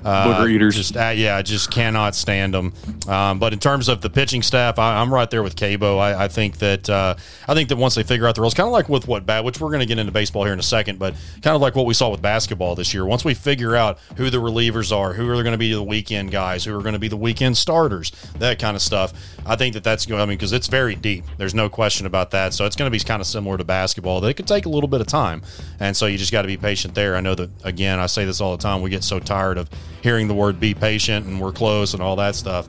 [0.04, 0.76] Uh, Booger eaters.
[0.76, 2.72] Just uh, yeah, I just cannot stand them.
[3.08, 5.98] Um, but in terms of the pitching staff, I, I'm right there with Cabo.
[5.98, 7.14] I, I think that uh,
[7.46, 9.44] I think that once they figure out the rules, kind of like with what bat,
[9.44, 11.74] which we're going to get into baseball here in a second, but kind of like
[11.74, 13.04] what we saw with basketball this year.
[13.04, 16.30] Once we figure out who the relievers are, who are going to be the weekend
[16.30, 19.12] guys, who are going to be the weekend starters, that kind of stuff.
[19.46, 20.20] I think that that's going.
[20.20, 21.24] I mean, because it's very deep.
[21.36, 22.54] There's no question about that.
[22.54, 24.20] So it's going to be kind of similar to basketball.
[24.20, 25.42] That it could take a little bit of time,
[25.80, 27.16] and so you just got to be patient there.
[27.16, 27.98] I know that again.
[27.98, 28.82] I say this all the time.
[28.82, 29.68] We get so tired of
[30.02, 32.68] hearing the word "be patient" and "we're close" and all that stuff.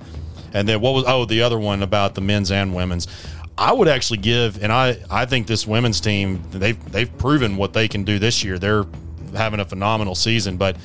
[0.53, 3.07] And then what was oh the other one about the men's and women's.
[3.55, 7.73] I would actually give, and I I think this women's team they've they've proven what
[7.73, 8.57] they can do this year.
[8.57, 8.85] They're
[9.35, 10.77] having a phenomenal season, but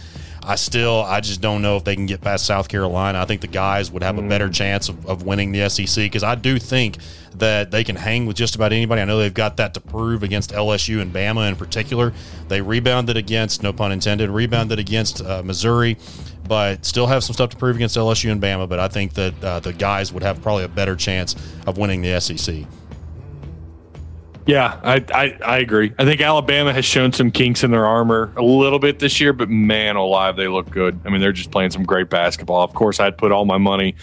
[0.48, 3.20] I still, I just don't know if they can get past South Carolina.
[3.20, 6.22] I think the guys would have a better chance of, of winning the SEC because
[6.22, 6.96] I do think
[7.34, 9.02] that they can hang with just about anybody.
[9.02, 12.14] I know they've got that to prove against LSU and Bama in particular.
[12.48, 15.98] They rebounded against, no pun intended, rebounded against uh, Missouri,
[16.48, 18.66] but still have some stuff to prove against LSU and Bama.
[18.66, 22.00] But I think that uh, the guys would have probably a better chance of winning
[22.00, 22.64] the SEC.
[24.48, 25.92] Yeah, I, I, I agree.
[25.98, 29.34] I think Alabama has shown some kinks in their armor a little bit this year,
[29.34, 30.98] but man alive, they look good.
[31.04, 32.62] I mean, they're just playing some great basketball.
[32.62, 33.94] Of course, I'd put all my money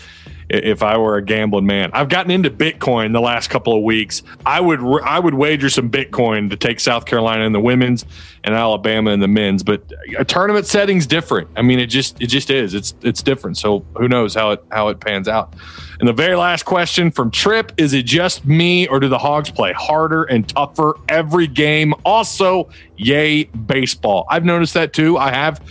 [0.50, 1.90] if I were a gambling man.
[1.94, 4.24] I've gotten into Bitcoin the last couple of weeks.
[4.46, 8.06] I would I would wager some Bitcoin to take South Carolina in the women's
[8.44, 9.82] and Alabama in the men's, but
[10.18, 11.48] a tournament setting's different.
[11.56, 12.74] I mean, it just it just is.
[12.74, 13.58] It's it's different.
[13.58, 15.54] So who knows how it how it pans out.
[16.00, 19.50] And the very last question from Trip is it just me or do the Hogs
[19.50, 21.94] play harder and tougher every game?
[22.06, 24.26] Also, yay baseball.
[24.30, 25.18] I've noticed that too.
[25.18, 25.62] I have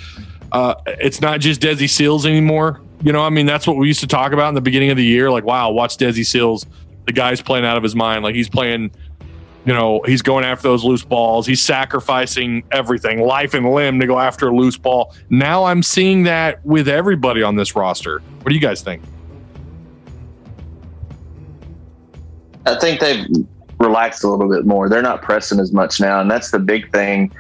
[0.52, 2.80] uh, it's not just Desi Seals anymore.
[3.05, 4.97] You know, I mean, that's what we used to talk about in the beginning of
[4.97, 5.31] the year.
[5.31, 6.64] Like, wow, watch Desi Seals.
[7.05, 8.25] The guy's playing out of his mind.
[8.25, 8.90] Like he's playing,
[9.67, 11.47] you know, he's going after those loose balls.
[11.47, 15.14] He's sacrificing everything, life and limb to go after a loose ball.
[15.29, 18.21] Now I'm seeing that with everybody on this roster.
[18.40, 19.03] What do you guys think?
[22.64, 23.27] I think they've
[23.79, 24.88] relaxed a little bit more.
[24.88, 27.31] They're not pressing as much now, and that's the big thing.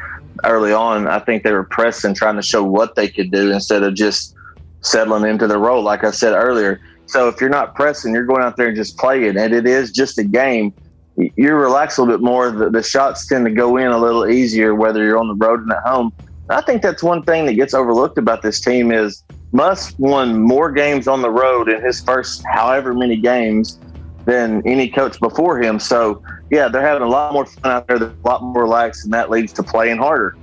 [0.44, 3.82] Early on, I think they were pressing, trying to show what they could do instead
[3.82, 4.34] of just
[4.84, 6.80] settling into the role, like I said earlier.
[7.06, 9.90] So if you're not pressing, you're going out there and just playing, and it is
[9.90, 10.72] just a game.
[11.16, 12.50] You're relaxed a little bit more.
[12.50, 15.60] The, the shots tend to go in a little easier, whether you're on the road
[15.60, 16.12] and at home.
[16.48, 20.72] I think that's one thing that gets overlooked about this team is Muss won more
[20.72, 23.78] games on the road in his first however many games
[24.24, 25.78] than any coach before him.
[25.78, 27.98] So, yeah, they're having a lot more fun out there.
[27.98, 30.36] They're a lot more relaxed, and that leads to playing harder.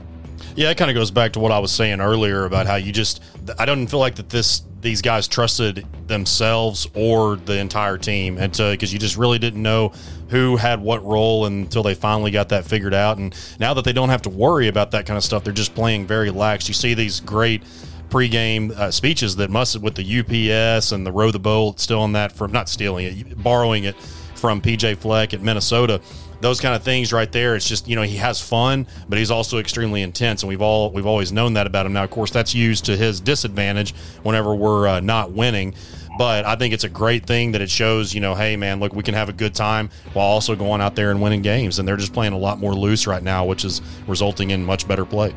[0.55, 2.91] Yeah, it kind of goes back to what I was saying earlier about how you
[2.91, 3.23] just
[3.57, 8.51] I don't feel like that this these guys trusted themselves or the entire team and
[8.51, 9.93] because you just really didn't know
[10.29, 13.93] who had what role until they finally got that figured out and now that they
[13.93, 16.73] don't have to worry about that kind of stuff they're just playing very lax you
[16.73, 17.61] see these great
[18.09, 22.31] pregame uh, speeches that Muss with the UPS and the row the boat stealing that
[22.31, 23.95] from not stealing it, borrowing it
[24.41, 26.01] from PJ Fleck at Minnesota.
[26.41, 27.55] Those kind of things right there.
[27.55, 30.91] It's just you know he has fun, but he's also extremely intense, and we've all
[30.91, 31.93] we've always known that about him.
[31.93, 35.75] Now, of course, that's used to his disadvantage whenever we're uh, not winning.
[36.17, 38.93] But I think it's a great thing that it shows, you know, hey man, look,
[38.93, 41.79] we can have a good time while also going out there and winning games.
[41.79, 44.87] And they're just playing a lot more loose right now, which is resulting in much
[44.87, 45.33] better play.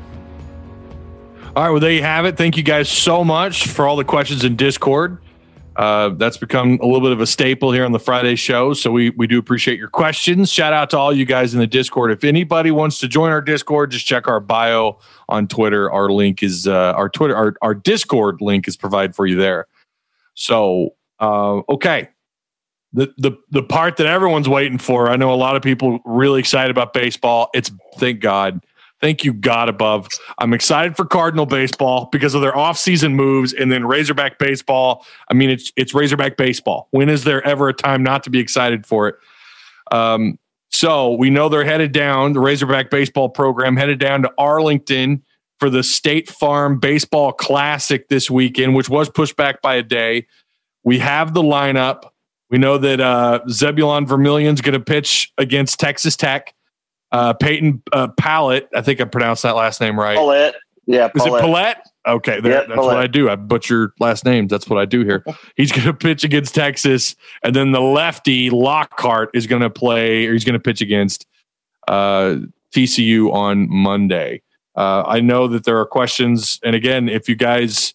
[1.57, 2.37] All right, well, there you have it.
[2.37, 5.19] Thank you guys so much for all the questions in Discord.
[5.77, 8.75] Uh, that's become a little bit of a staple here on the Friday show.
[8.75, 10.51] So we we do appreciate your questions.
[10.51, 12.13] Shout out to all you guys in the Discord.
[12.13, 15.91] If anybody wants to join our Discord, just check our bio on Twitter.
[15.91, 19.67] Our link is uh, our Twitter our our Discord link is provided for you there.
[20.35, 22.09] So uh, okay,
[22.93, 25.11] the the the part that everyone's waiting for.
[25.11, 27.51] I know a lot of people really excited about baseball.
[27.53, 28.65] It's thank God
[29.01, 30.09] Thank you, God above.
[30.39, 35.05] I'm excited for Cardinal baseball because of their offseason moves and then Razorback baseball.
[35.31, 36.89] I mean, it's it's Razorback baseball.
[36.91, 39.17] When is there ever a time not to be excited for it?
[39.93, 40.39] Um,
[40.71, 45.23] so we know they're headed down, the Razorback baseball program headed down to Arlington
[45.61, 50.27] for the State Farm Baseball Classic this weekend, which was pushed back by a day.
[50.83, 52.11] We have the lineup.
[52.51, 56.55] We know that uh, Zebulon Vermillion's going to pitch against Texas Tech.
[57.15, 60.17] Uh, Peyton uh, Pallette, I think I pronounced that last name right.
[60.17, 60.57] Paulette.
[60.87, 61.87] Yeah, Is it Paulette?
[62.07, 63.31] Okay, there, that's what I do.
[63.31, 64.51] I butcher last names.
[64.51, 65.25] That's what I do here.
[65.57, 70.27] he's going to pitch against Texas, and then the lefty Lockhart is going to play,
[70.27, 71.25] or he's going to pitch against
[71.87, 72.39] uh,
[72.73, 74.43] TCU on Monday.
[74.75, 77.95] Uh, I know that there are questions, and again, if you guys,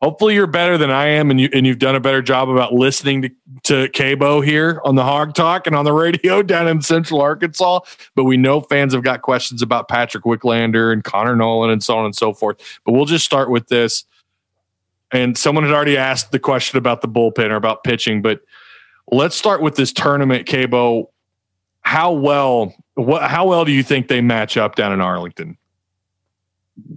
[0.00, 2.72] hopefully, you're better than I am, and you and you've done a better job about
[2.72, 3.30] listening to
[3.64, 7.80] to Cabo here on the Hawg Talk and on the radio down in Central Arkansas.
[8.14, 11.98] But we know fans have got questions about Patrick Wicklander and Connor Noland and so
[11.98, 12.58] on and so forth.
[12.84, 14.04] But we'll just start with this.
[15.10, 18.42] And someone had already asked the question about the bullpen or about pitching, but
[19.10, 21.10] let's start with this tournament, Cabo.
[21.80, 25.56] How well, what, how well do you think they match up down in Arlington?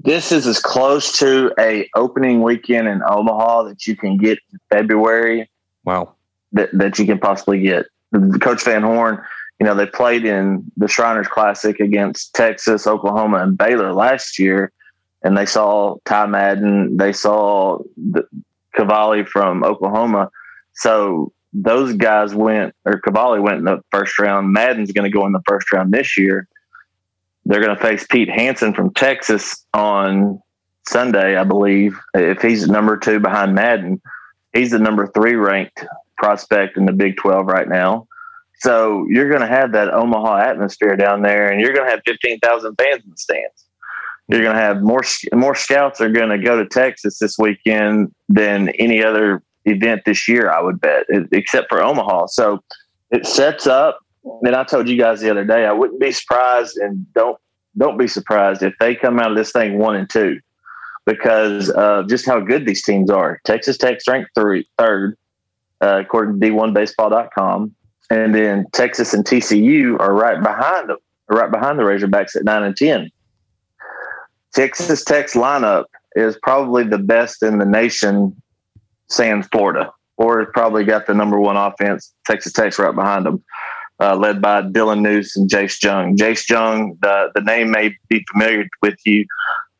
[0.03, 4.59] This is as close to a opening weekend in Omaha that you can get in
[4.69, 5.49] February
[5.85, 6.13] Wow.
[6.51, 7.87] that, that you can possibly get.
[8.41, 9.23] Coach Van Horn,
[9.59, 14.71] you know, they played in the Shriners Classic against Texas, Oklahoma, and Baylor last year,
[15.23, 18.27] and they saw Ty Madden, they saw the
[18.75, 20.29] Cavalli from Oklahoma.
[20.73, 24.53] So those guys went, or Cavalli went in the first round.
[24.53, 26.47] Madden's going to go in the first round this year.
[27.51, 30.41] They're going to face Pete Hansen from Texas on
[30.87, 31.99] Sunday, I believe.
[32.13, 34.01] If he's number two behind Madden,
[34.53, 35.85] he's the number three ranked
[36.15, 38.07] prospect in the Big 12 right now.
[38.59, 41.99] So you're going to have that Omaha atmosphere down there, and you're going to have
[42.05, 43.65] 15,000 fans in the stands.
[44.29, 45.01] You're going to have more
[45.33, 50.25] more scouts are going to go to Texas this weekend than any other event this
[50.29, 52.27] year, I would bet, except for Omaha.
[52.27, 52.63] So
[53.09, 53.99] it sets up.
[54.23, 57.37] And I told you guys the other day, I wouldn't be surprised, and don't
[57.77, 60.39] don't be surprised if they come out of this thing one and two,
[61.05, 63.39] because of just how good these teams are.
[63.45, 65.17] Texas Tech's ranked three, third,
[65.81, 67.73] uh, according to D1Baseball.com,
[68.09, 70.97] and then Texas and TCU are right behind them,
[71.29, 73.09] right behind the Razorbacks at nine and ten.
[74.53, 78.39] Texas Tech's lineup is probably the best in the nation,
[79.07, 79.91] sans Florida.
[80.17, 82.13] Florida's probably got the number one offense.
[82.25, 83.43] Texas Tech's right behind them,
[84.01, 86.17] uh, led by Dylan Neuse and Jace Jung.
[86.17, 89.25] Jace Jung, the, the name may be familiar with you.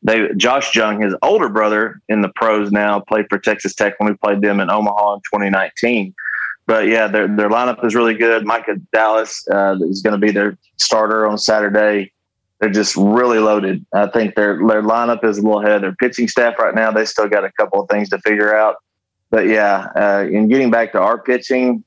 [0.02, 4.10] They, Josh Jung, his older brother in the pros now, played for Texas Tech when
[4.10, 6.14] we played them in Omaha in 2019.
[6.66, 8.46] But yeah, their their lineup is really good.
[8.46, 12.12] Micah Dallas uh, is going to be their starter on Saturday
[12.62, 13.84] they're just really loaded.
[13.92, 15.82] I think their their lineup is a little ahead.
[15.82, 18.76] Their pitching staff right now, they still got a couple of things to figure out.
[19.30, 21.82] But yeah, uh, in getting back to our pitching,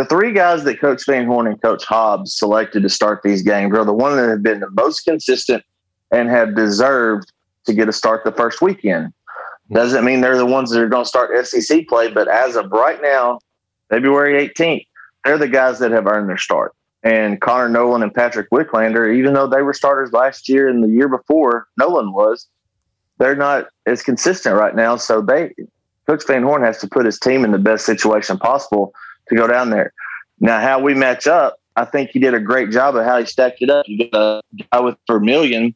[0.00, 3.76] the three guys that Coach Van Horn and Coach Hobbs selected to start these games
[3.76, 5.62] are the ones that have been the most consistent
[6.10, 7.30] and have deserved
[7.66, 9.12] to get a start the first weekend.
[9.70, 12.72] Doesn't mean they're the ones that are going to start SEC play, but as of
[12.72, 13.40] right now,
[13.90, 14.86] February 18th,
[15.26, 19.34] they're the guys that have earned their start and Connor Noland and Patrick Wicklander, even
[19.34, 22.46] though they were starters last year and the year before, Noland was,
[23.18, 24.96] they're not as consistent right now.
[24.96, 25.52] So they,
[26.06, 28.94] Coach Van Horn has to put his team in the best situation possible
[29.30, 29.92] to go down there.
[30.38, 33.26] Now, how we match up, I think he did a great job of how he
[33.26, 33.86] stacked it up.
[33.88, 35.74] You got a guy with Vermillion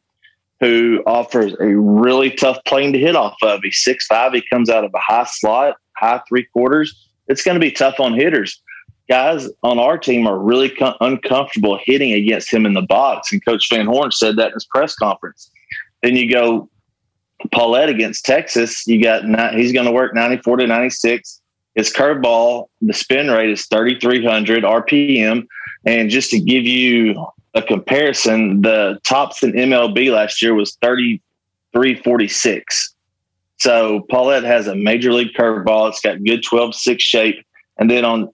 [0.59, 3.61] who offers a really tough plane to hit off of.
[3.63, 4.33] He's six five.
[4.33, 7.09] He comes out of a high slot, high three quarters.
[7.27, 8.61] It's going to be tough on hitters
[9.09, 13.31] guys on our team are really co- uncomfortable hitting against him in the box.
[13.31, 15.51] And Coach Van Horn said that in his press conference.
[16.01, 16.69] Then you go
[17.53, 18.85] Pallette against Texas.
[18.87, 19.23] You got
[19.55, 21.41] he's going to work 94 to 96.
[21.75, 25.45] His curveball, the spin rate is 3,300 RPM.
[25.85, 32.95] And just to give you a comparison, the tops in MLB last year was 3346.
[33.57, 35.89] So Pallette has a major league curveball.
[35.89, 37.45] It's got good 12 6 shape.
[37.77, 38.29] And then on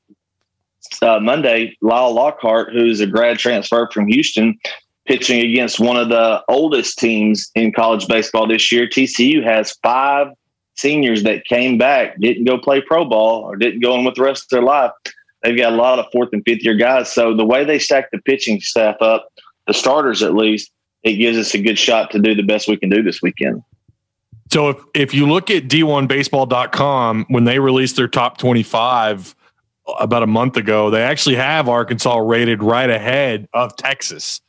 [1.01, 4.59] uh, Monday, Lael Lockhart, who's a grad transfer from Houston,
[5.05, 8.87] pitching against one of the oldest teams in college baseball this year.
[8.87, 10.27] TCU has five
[10.75, 14.23] seniors that came back, didn't go play pro ball or didn't go in with the
[14.23, 14.91] rest of their life.
[15.43, 17.11] They've got a lot of fourth and fifth year guys.
[17.11, 19.27] So the way they stack the pitching staff up,
[19.67, 20.71] the starters at least,
[21.03, 23.63] it gives us a good shot to do the best we can do this weekend.
[24.51, 29.35] So if, if you look at d1baseball.com, when they released their top 25,
[29.87, 34.41] uh, about a month ago, they actually have Arkansas rated right ahead of Texas.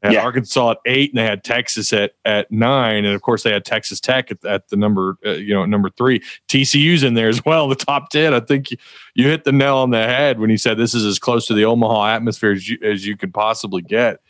[0.00, 0.22] And yeah.
[0.22, 3.64] Arkansas at eight, and they had Texas at at nine, and of course they had
[3.64, 6.22] Texas Tech at, at the number uh, you know number three.
[6.48, 8.32] TCU's in there as well, the top ten.
[8.32, 8.76] I think you,
[9.14, 11.54] you hit the nail on the head when you said this is as close to
[11.54, 14.20] the Omaha atmosphere as you, as you could possibly get.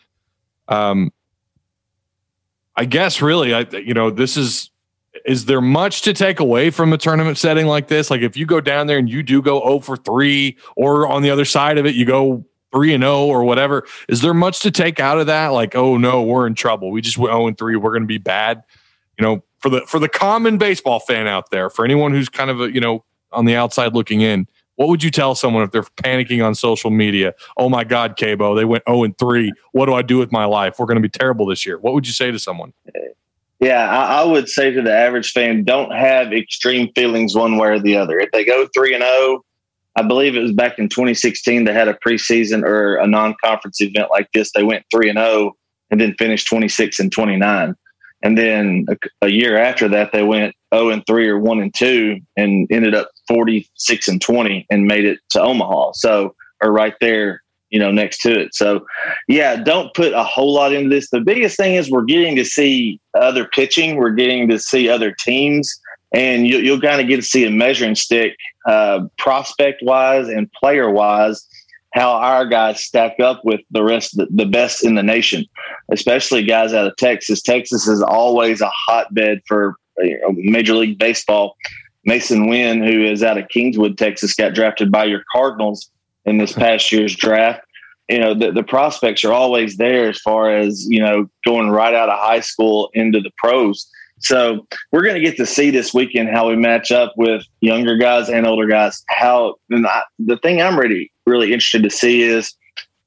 [0.68, 1.12] Um,
[2.74, 4.70] I guess really, I you know this is
[5.26, 8.10] is there much to take away from a tournament setting like this?
[8.10, 11.22] Like if you go down there and you do go 0 for 3 or on
[11.22, 14.60] the other side of it you go 3 and 0 or whatever, is there much
[14.60, 15.48] to take out of that?
[15.48, 16.90] Like, oh no, we're in trouble.
[16.90, 18.62] We just went 0 and 3, we're going to be bad.
[19.18, 22.50] You know, for the for the common baseball fan out there, for anyone who's kind
[22.50, 25.72] of a, you know, on the outside looking in, what would you tell someone if
[25.72, 27.34] they're panicking on social media?
[27.56, 29.52] Oh my God, Cabo, they went 0 and 3.
[29.72, 30.78] What do I do with my life?
[30.78, 31.78] We're going to be terrible this year.
[31.78, 32.72] What would you say to someone?
[33.60, 37.70] Yeah, I, I, would say to the average fan, don't have extreme feelings one way
[37.70, 38.20] or the other.
[38.20, 39.44] If they go three and zero, oh,
[39.98, 44.10] I believe it was back in 2016 they had a preseason or a non-conference event
[44.12, 44.52] like this.
[44.52, 45.56] They went three and zero oh
[45.90, 47.74] and then finished 26 and 29.
[48.22, 51.74] And then a, a year after that, they went 0 and 3 or 1 and
[51.74, 55.92] 2 and ended up 46 and 20 and made it to Omaha.
[55.94, 58.54] So, or right there you know, next to it.
[58.54, 58.86] So,
[59.26, 61.10] yeah, don't put a whole lot into this.
[61.10, 65.12] The biggest thing is we're getting to see other pitching, we're getting to see other
[65.12, 65.78] teams,
[66.12, 68.36] and you, will kind of get to see a measuring stick,
[68.66, 71.46] uh, prospect wise and player wise,
[71.94, 75.44] how our guys stack up with the rest the, the best in the nation,
[75.90, 77.42] especially guys out of Texas.
[77.42, 81.56] Texas is always a hotbed for you know, Major League Baseball.
[82.04, 85.90] Mason Winn, who is out of Kingwood, Texas, got drafted by your Cardinals
[86.24, 87.60] in this past year's draft.
[88.08, 91.92] You know, the, the prospects are always there as far as, you know, going right
[91.92, 93.90] out of high school into the pros.
[94.20, 97.96] So we're going to get to see this weekend how we match up with younger
[97.96, 99.02] guys and older guys.
[99.08, 102.54] How and I, the thing I'm really really interested to see is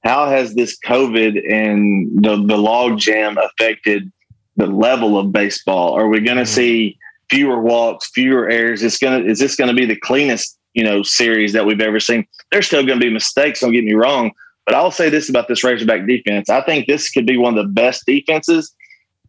[0.03, 4.11] how has this COVID and the, the log jam affected
[4.57, 5.93] the level of baseball?
[5.93, 6.53] Are we going to mm-hmm.
[6.53, 6.97] see
[7.29, 8.83] fewer walks, fewer errors?
[8.83, 11.99] It's to is this going to be the cleanest you know series that we've ever
[11.99, 12.25] seen?
[12.51, 13.59] There's still going to be mistakes.
[13.59, 14.31] Don't get me wrong,
[14.65, 17.63] but I'll say this about this Razorback defense: I think this could be one of
[17.63, 18.73] the best defenses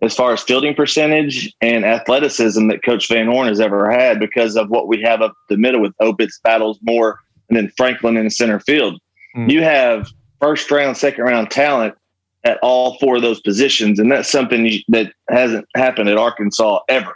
[0.02, 4.56] as far as fielding percentage and athleticism that Coach Van Horn has ever had because
[4.56, 8.24] of what we have up the middle with Opitz, Battles, Moore, and then Franklin in
[8.24, 9.00] the center field.
[9.36, 9.50] Mm.
[9.50, 10.08] You have
[10.40, 11.94] first round, second round talent
[12.44, 17.14] at all four of those positions, and that's something that hasn't happened at Arkansas ever.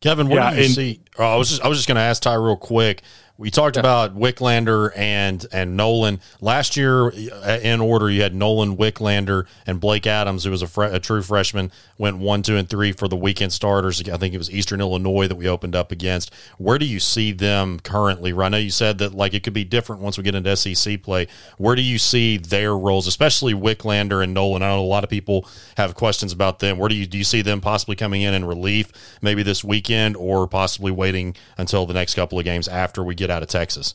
[0.00, 1.00] Kevin, what yeah, do you see?
[1.18, 3.02] Oh, I was just I was just going to ask Ty real quick.
[3.38, 3.80] We talked yeah.
[3.80, 7.06] about Wicklander and and Noland last year.
[7.06, 10.98] Uh, in order, you had Noland Wicklander and Blake Adams, who was a, fre- a,
[10.98, 14.00] true freshman, went one, two, and three for the weekend starters.
[14.08, 16.34] I think it was Eastern Illinois that we opened up against.
[16.58, 18.32] Where do you see them currently?
[18.32, 21.00] I know you said that like it could be different once we get into SEC
[21.04, 21.28] play.
[21.58, 24.64] Where do you see their roles, especially Wicklander and Noland?
[24.64, 26.76] I know a lot of people have questions about them.
[26.76, 28.90] Where do you do you see them possibly coming in in relief,
[29.22, 33.27] maybe this weekend, or possibly waiting until the next couple of games after we get
[33.28, 33.94] get out of Texas?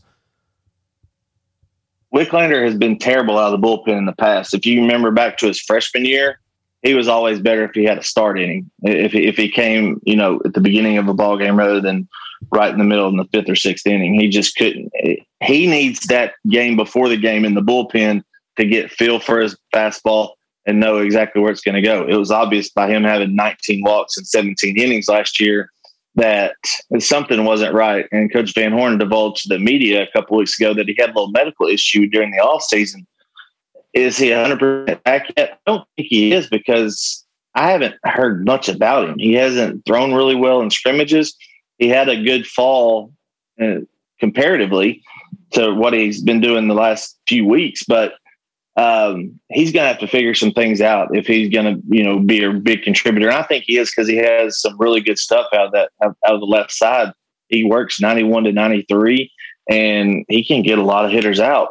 [2.13, 4.53] Wicklander has been terrible out of the bullpen in the past.
[4.53, 6.39] If you remember back to his freshman year,
[6.83, 8.69] he was always better if he had a start inning.
[8.83, 12.07] If if he came, you know, at the beginning of a ball game rather than
[12.51, 14.91] right in the middle in the fifth or sixth inning, he just couldn't.
[15.41, 18.23] He needs that game before the game in the bullpen
[18.57, 20.33] to get feel for his fastball
[20.65, 22.05] and know exactly where it's going to go.
[22.07, 25.71] It was obvious by him having 19 walks and 17 innings last year
[26.15, 26.55] that
[26.99, 28.05] something wasn't right.
[28.11, 31.09] And Coach Van Horn divulged to the media a couple weeks ago that he had
[31.09, 33.07] a little medical issue during the off season.
[33.93, 35.53] Is he 100% back yet?
[35.53, 39.19] I don't think he is because I haven't heard much about him.
[39.19, 41.35] He hasn't thrown really well in scrimmages.
[41.77, 43.11] He had a good fall
[43.61, 43.81] uh,
[44.19, 45.03] comparatively
[45.51, 48.13] to what he's been doing the last few weeks, but
[48.75, 52.03] um, he's going to have to figure some things out if he's going to, you
[52.03, 53.27] know, be a big contributor.
[53.27, 55.91] And I think he is because he has some really good stuff out of that
[56.01, 57.13] out of the left side.
[57.49, 59.31] He works ninety one to ninety three,
[59.69, 61.69] and he can get a lot of hitters out.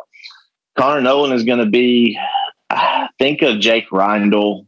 [0.78, 2.18] Connor Noland is going to be.
[3.18, 4.66] Think of Jake Reindl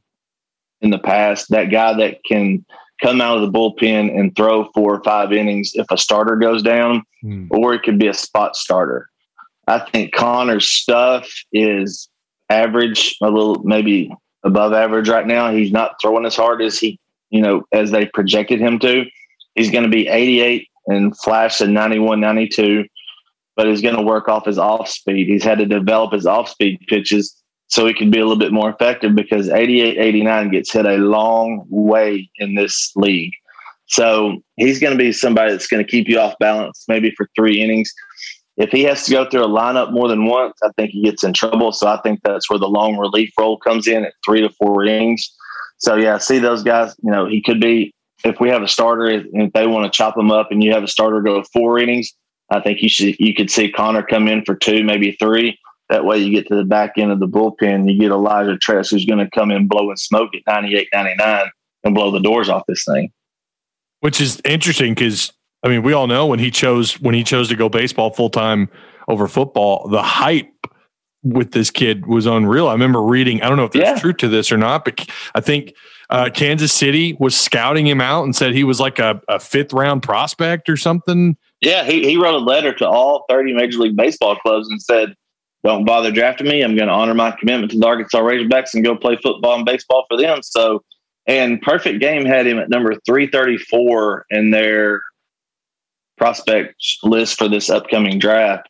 [0.82, 2.62] in the past, that guy that can
[3.02, 6.62] come out of the bullpen and throw four or five innings if a starter goes
[6.62, 7.48] down, mm.
[7.50, 9.08] or it could be a spot starter.
[9.66, 12.10] I think Connor's stuff is
[12.50, 14.14] average, a little maybe
[14.44, 15.52] above average right now.
[15.52, 16.98] He's not throwing as hard as he,
[17.30, 19.04] you know, as they projected him to.
[19.54, 22.84] He's going to be 88 and flash at 91, 92,
[23.56, 25.28] but he's going to work off his off speed.
[25.28, 27.34] He's had to develop his off speed pitches
[27.68, 30.98] so he can be a little bit more effective because 88, 89 gets hit a
[30.98, 33.32] long way in this league.
[33.86, 37.28] So he's going to be somebody that's going to keep you off balance maybe for
[37.36, 37.92] three innings
[38.56, 41.24] if he has to go through a lineup more than once, I think he gets
[41.24, 41.72] in trouble.
[41.72, 44.84] So I think that's where the long relief role comes in at three to four
[44.84, 45.34] innings.
[45.78, 46.94] So yeah, see those guys.
[47.02, 47.92] You know, he could be
[48.24, 50.72] if we have a starter and if they want to chop him up, and you
[50.72, 52.12] have a starter go four innings.
[52.50, 55.58] I think you should you could see Connor come in for two, maybe three.
[55.88, 57.90] That way you get to the back end of the bullpen.
[57.90, 61.50] You get Elijah Trest, who's going to come in blowing smoke at 98, 99
[61.84, 63.12] and blow the doors off this thing.
[64.00, 65.32] Which is interesting because
[65.64, 68.30] I mean, we all know when he chose when he chose to go baseball full
[68.30, 68.68] time
[69.08, 70.50] over football, the hype
[71.22, 72.68] with this kid was unreal.
[72.68, 73.98] I remember reading, I don't know if that's yeah.
[73.98, 75.74] truth to this or not, but I think
[76.10, 79.72] uh, Kansas City was scouting him out and said he was like a, a, fifth
[79.72, 81.34] round prospect or something.
[81.62, 85.14] Yeah, he, he wrote a letter to all 30 Major League Baseball clubs and said,
[85.64, 86.62] Don't bother drafting me.
[86.62, 89.64] I'm going to honor my commitment to the Arkansas Razorbacks and go play football and
[89.64, 90.40] baseball for them.
[90.42, 90.84] So,
[91.26, 95.00] and Perfect Game had him at number 334 in their
[96.16, 98.68] prospect list for this upcoming draft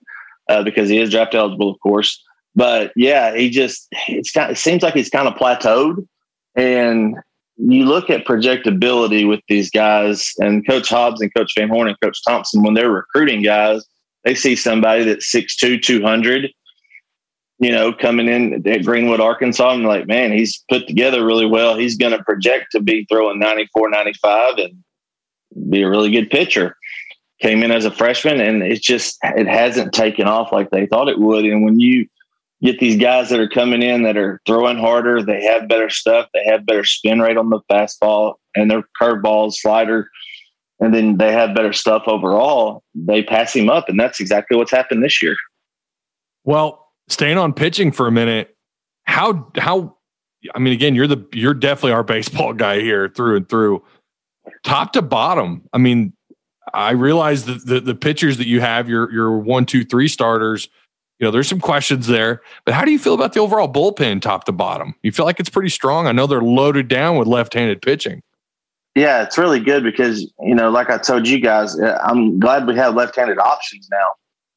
[0.49, 2.23] uh, because he is draft eligible, of course.
[2.55, 4.53] But yeah, he just it's kind.
[4.53, 6.07] It seems like he's kind of plateaued,
[6.55, 7.17] and
[7.57, 12.01] you look at projectability with these guys, and Coach Hobbs and Coach Van Horn and
[12.01, 13.85] Coach Thompson when they're recruiting guys,
[14.25, 16.51] they see somebody that's 6'2", 200,
[17.61, 21.77] you know, coming in at Greenwood, Arkansas, and like, man, he's put together really well.
[21.77, 26.77] He's going to project to be throwing 94, 95 and be a really good pitcher
[27.41, 31.09] came in as a freshman and it just it hasn't taken off like they thought
[31.09, 32.07] it would and when you
[32.63, 36.29] get these guys that are coming in that are throwing harder they have better stuff
[36.33, 40.09] they have better spin rate on the fastball and their curveball slider
[40.81, 44.71] and then they have better stuff overall they pass him up and that's exactly what's
[44.71, 45.37] happened this year
[46.45, 48.57] well staying on pitching for a minute
[49.05, 49.97] how how
[50.55, 53.83] I mean, again, you're the you're definitely our baseball guy here through and through,
[54.63, 55.63] top to bottom.
[55.73, 56.13] I mean,
[56.73, 60.69] I realize that the the pitchers that you have, your your one, two, three starters.
[61.21, 64.21] You know, there's some questions there, but how do you feel about the overall bullpen,
[64.21, 64.97] top to bottom?
[65.03, 66.09] You feel like it's pretty strong.
[66.09, 68.21] I know they're loaded down with left-handed pitching.
[68.97, 72.67] Yeah, it's really good because you know, like I told you guys, uh, I'm glad
[72.67, 74.09] we have left-handed options now.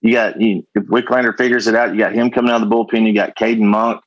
[0.01, 2.75] You got you, if Wicklander figures it out, you got him coming out of the
[2.75, 3.05] bullpen.
[3.05, 4.01] You got Caden Monke,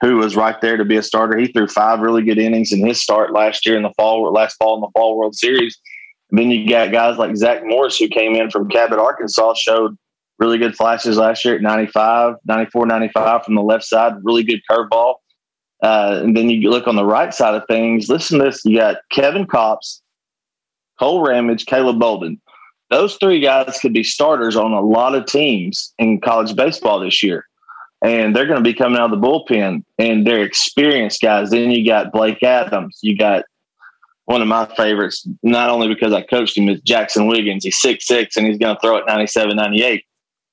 [0.00, 1.38] who was right there to be a starter.
[1.38, 4.56] He threw five really good innings in his start last year in the fall, last
[4.56, 5.78] fall in the Fall World Series.
[6.32, 9.96] Then you got guys like Zach Morris, who came in from Cabot, Arkansas, showed
[10.38, 14.60] really good flashes last year at 95, 94, 95 from the left side, really good
[14.70, 15.16] curveball.
[15.82, 18.08] Uh, and then you look on the right side of things.
[18.08, 20.00] Listen to this: you got Kevin Kopps,
[20.98, 22.40] Cole Ramage, Caleb Bolden.
[22.90, 27.22] Those three guys could be starters on a lot of teams in college baseball this
[27.22, 27.46] year
[28.02, 31.50] and they're going to be coming out of the bullpen and they're experienced guys.
[31.50, 32.98] Then you got Blake Adams.
[33.02, 33.44] You got
[34.30, 37.64] one of my favorites, not only because I coached him, is Jaxon Wiggins.
[37.64, 40.04] He's six six and he's going to throw it 97, 98.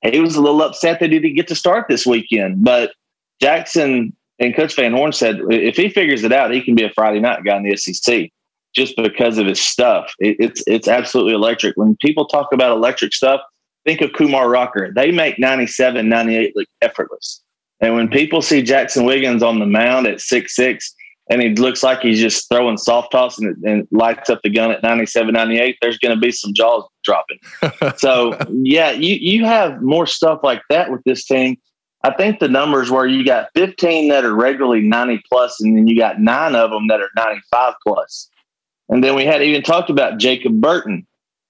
[0.01, 2.93] He was a little upset that he didn't get to start this weekend, but
[3.41, 6.89] Jaxon and Coach Van Horn said if he figures it out, he can be a
[6.89, 8.31] Friday night guy in the SEC
[8.75, 10.11] just because of his stuff.
[10.19, 11.77] It, it's it's absolutely electric.
[11.77, 13.41] When people talk about electric stuff,
[13.85, 14.91] think of Kumar Rocker.
[14.95, 17.43] They make 97, 98 look effortless.
[17.79, 20.95] And when people see Jaxon Wiggins on the mound at six six,
[21.29, 24.71] and he looks like he's just throwing soft toss and, and lights up the gun
[24.71, 27.39] at 97, 98, there's going to be some jaws dropping.
[27.97, 31.57] so, yeah, you, you have more stuff like that with this team.
[32.03, 35.87] I think the numbers where you got 15 that are regularly 90 plus, and then
[35.87, 38.29] you got nine of them that are 95 plus.
[38.89, 41.05] And then we had even talked about Jacob Burton,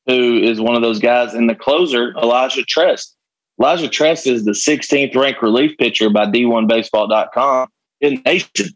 [0.08, 3.16] who is one of those guys, and the closer, Elijah Trest.
[3.60, 7.68] Elijah Trest is the 16th ranked relief pitcher by D1Baseball.com
[8.02, 8.70] in the nation.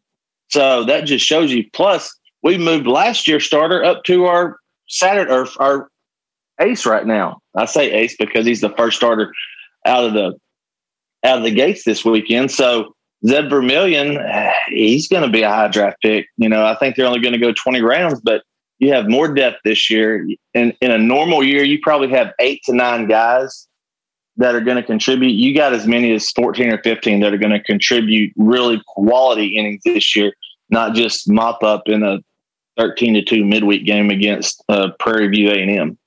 [0.52, 1.66] So that just shows you.
[1.74, 5.90] Plus, we moved last year's starter up to our Saturday or our
[6.60, 7.40] ace right now.
[7.56, 9.32] I say ace because he's the first starter
[9.86, 10.34] out of the
[11.24, 12.52] out of the gates this weekend.
[12.52, 12.94] So
[13.28, 14.18] Zeb Vermillion,
[14.70, 16.28] he's going to be a high draft pick.
[16.38, 18.42] You know, I think they're only going to go 20 rounds, but
[18.80, 20.28] you have more depth this year.
[20.54, 23.68] In in a normal year, you probably have eight to nine guys
[24.42, 25.32] that are going to contribute.
[25.32, 29.56] You got as many as 14 or 15 that are going to contribute really quality
[29.56, 30.34] innings this year,
[30.70, 32.20] not just mop up in a
[32.78, 35.98] 13 to 2 midweek game against uh, Prairie View A&M.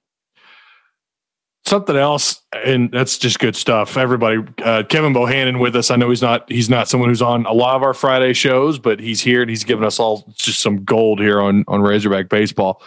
[1.67, 3.97] Something else, and that's just good stuff.
[3.97, 5.91] Everybody, uh, Kevin Bohannon with us.
[5.91, 8.79] I know he's not he's not someone who's on a lot of our Friday shows,
[8.79, 12.29] but he's here and he's giving us all just some gold here on on Razorback
[12.29, 12.83] baseball.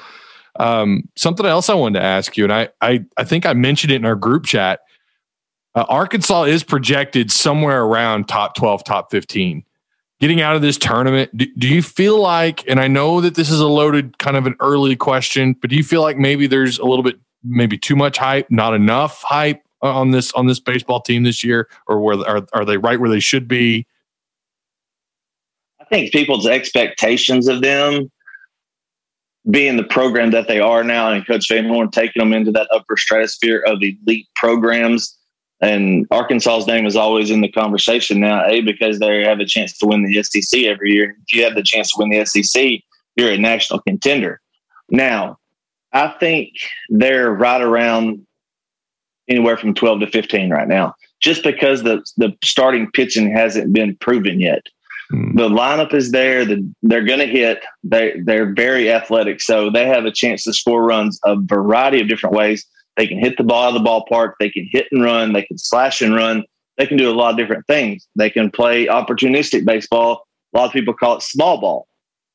[0.60, 3.91] Um, something else I wanted to ask you, and I I I think I mentioned
[3.91, 4.82] it in our group chat.
[5.78, 9.63] Uh, Arkansas is projected somewhere around top twelve, top fifteen.
[10.19, 12.67] Getting out of this tournament, do, do you feel like?
[12.67, 15.75] And I know that this is a loaded kind of an early question, but do
[15.75, 19.61] you feel like maybe there's a little bit maybe too much hype, not enough hype
[19.84, 23.11] on this on this baseball team this year, or where are are they right where
[23.11, 23.86] they should be?
[25.80, 28.09] I think people's expectations of them
[29.51, 32.67] being the program that they are now, and Coach Van Horn taking them into that
[32.73, 35.13] upper stratosphere of elite programs.
[35.60, 39.78] And Arkansas's name is always in the conversation now, A, because they have a chance
[39.80, 41.16] to win the SEC every year.
[41.28, 42.82] If you have the chance to win the SEC,
[43.16, 44.39] you're a national contender.
[44.89, 45.39] Now,
[45.93, 46.49] I think
[46.89, 48.26] they're right around
[49.28, 53.97] anywhere from 12 to 15 right now, just because the, the starting pitching hasn't been
[53.97, 54.64] proven yet.
[55.10, 55.36] Hmm.
[55.36, 56.45] The lineup is there.
[56.45, 57.64] The, they're going to hit.
[57.84, 59.41] They, they're very athletic.
[59.41, 62.66] So they have a chance to score runs a variety of different ways.
[62.98, 64.34] They can hit the ball out of the ballpark.
[64.39, 65.34] They can hit and run.
[65.34, 66.43] They can slash and run.
[66.78, 68.08] They can do a lot of different things.
[68.16, 70.28] They can play opportunistic baseball.
[70.54, 71.88] A lot of people call it small ball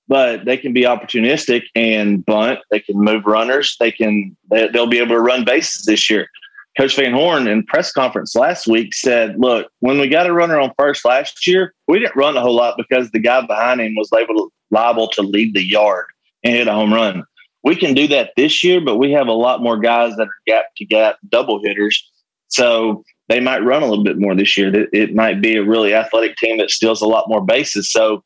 [0.09, 2.59] but they can be opportunistic and bunt.
[2.71, 3.77] They can move runners.
[3.81, 6.29] They can they'll be able to run bases this year.
[6.77, 10.61] Coach Van Horn in press conference last week said, "Look, when we got a runner
[10.61, 13.95] on first last year, we didn't run a whole lot because the guy behind him
[13.97, 16.07] was able liable to leave the yard
[16.43, 17.25] and hit a home run.
[17.65, 20.43] We can do that this year, but we have a lot more guys that are
[20.47, 22.03] gap to gap double hitters,
[22.49, 24.89] so they might run a little bit more this year.
[24.93, 27.91] It, might be a really athletic team that steals a lot more bases.
[27.91, 28.23] So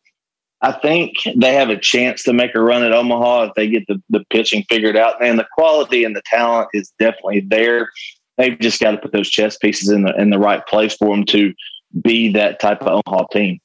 [0.62, 3.86] I think they have a chance to make a run at Omaha if they get
[3.86, 5.22] the, the pitching figured out.
[5.22, 7.90] And the quality and the talent is definitely there.
[8.38, 11.14] They've just got to put those chess pieces in the in the right place for
[11.14, 11.54] them to
[12.02, 13.60] be that type of Omaha team.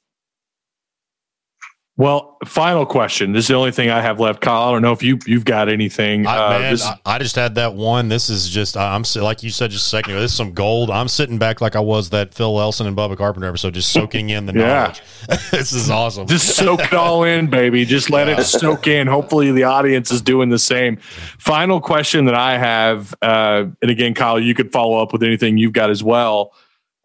[2.02, 3.32] Well, final question.
[3.32, 4.62] This is the only thing I have left, Kyle.
[4.68, 6.26] I don't know if you you've got anything.
[6.26, 8.08] I, Uh, man, this- I, I just had that one.
[8.08, 10.20] This is just I'm like you said just a second ago.
[10.20, 10.90] This is some gold.
[10.90, 14.30] I'm sitting back like I was that Phil Elson and Bubba Carpenter episode, just soaking
[14.30, 14.66] in the Yeah.
[14.66, 15.02] knowledge.
[15.52, 16.26] this is awesome.
[16.26, 17.84] just soak it all in, baby.
[17.84, 19.06] Just let it soak in.
[19.06, 20.96] Hopefully, the audience is doing the same.
[21.38, 25.56] Final question that I have, uh, and again, Kyle, you could follow up with anything
[25.56, 26.52] you've got as well.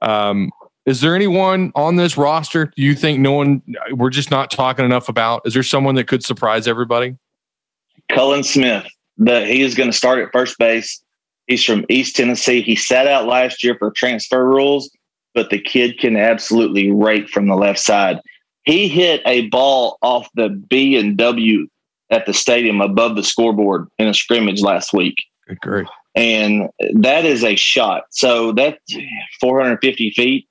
[0.01, 0.49] Um,
[0.87, 3.61] is there anyone on this roster you think no one
[3.91, 5.41] we're just not talking enough about?
[5.45, 7.17] Is there someone that could surprise everybody?
[8.09, 8.87] Cullen Smith.
[9.17, 11.03] The, he is going to start at first base.
[11.47, 12.61] He's from East Tennessee.
[12.61, 14.89] He sat out last year for transfer rules,
[15.33, 18.21] but the kid can absolutely rake from the left side.
[18.63, 21.67] He hit a ball off the B and W
[22.09, 25.17] at the stadium above the scoreboard in a scrimmage last week.
[25.47, 25.87] Good great.
[26.15, 28.03] and that is a shot.
[28.11, 28.79] So that's
[29.41, 30.47] 450 feet.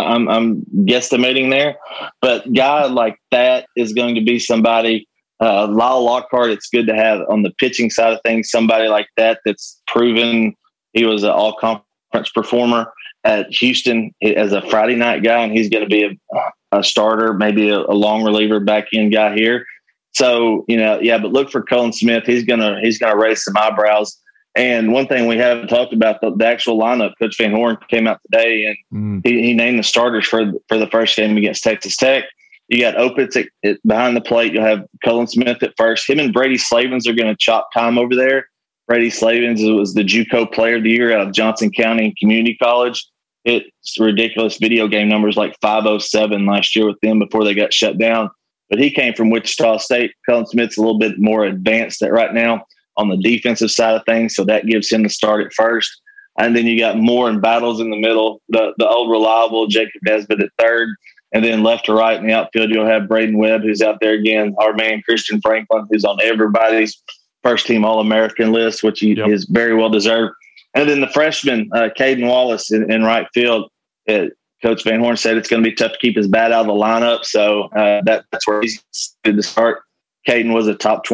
[0.00, 1.76] I'm, I'm guesstimating there,
[2.20, 5.08] but guy like that is going to be somebody.
[5.40, 9.08] Uh, Lael Lockhart, it's good to have on the pitching side of things somebody like
[9.16, 10.54] that that's proven
[10.92, 12.92] he was an all conference performer
[13.24, 17.32] at Houston as a Friday night guy, and he's going to be a, a starter,
[17.32, 19.66] maybe a, a long reliever back end guy here.
[20.14, 22.24] So you know, yeah, but look for Cullen Smith.
[22.26, 24.20] He's gonna he's gonna raise some eyebrows.
[24.54, 27.12] And one thing we haven't talked about the, the actual lineup.
[27.18, 29.26] Coach Van Horn came out today and Mm.
[29.26, 32.24] he, he named the starters for for the first game against Texas Tech.
[32.68, 34.52] You got Opitz at, at, behind the plate.
[34.52, 36.08] You'll have Cullen Smith at first.
[36.08, 38.46] Him and Brady Slavens are going to chop time over there.
[38.88, 43.04] Brady Slavens was the JUCO Player of the Year out of Johnson County Community College.
[43.44, 47.98] It's ridiculous video game numbers like 507 last year with them before they got shut
[47.98, 48.30] down.
[48.70, 50.12] But he came from Wichita State.
[50.28, 52.64] Cullen Smith's a little bit more advanced at right now
[52.96, 56.00] on the defensive side of things, so that gives him the start at first.
[56.38, 60.00] And then you got Moore and Battles in the middle, the the old reliable Jacob
[60.04, 60.88] Nesbit at third,
[61.32, 64.14] and then left to right in the outfield you'll have Braydon Webb who's out there
[64.14, 67.02] again, our man Christian Franklin who's on everybody's
[67.42, 69.28] first team All American list, which he Yep.
[69.28, 70.32] is very well deserved.
[70.74, 73.70] And then the freshman uh, Cayden Wallace in, in right field.
[74.08, 74.26] Uh,
[74.62, 76.66] Coach Van Horn said it's going to be tough to keep his bat out of
[76.68, 78.82] the lineup, so uh, that, that's where he's
[79.24, 79.82] to start.
[80.26, 81.04] Caden was a top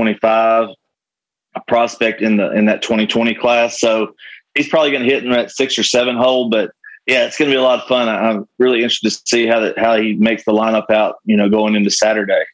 [1.66, 4.14] twenty-five prospect in the in that 2020 class, so
[4.54, 6.48] he's probably going to hit in that six or seven hole.
[6.48, 6.70] But
[7.06, 8.08] yeah, it's going to be a lot of fun.
[8.08, 11.16] I- I'm really interested to see how that how he makes the lineup out.
[11.24, 12.44] You know, going into Saturday.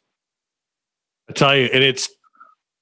[1.29, 2.09] I tell you, and it's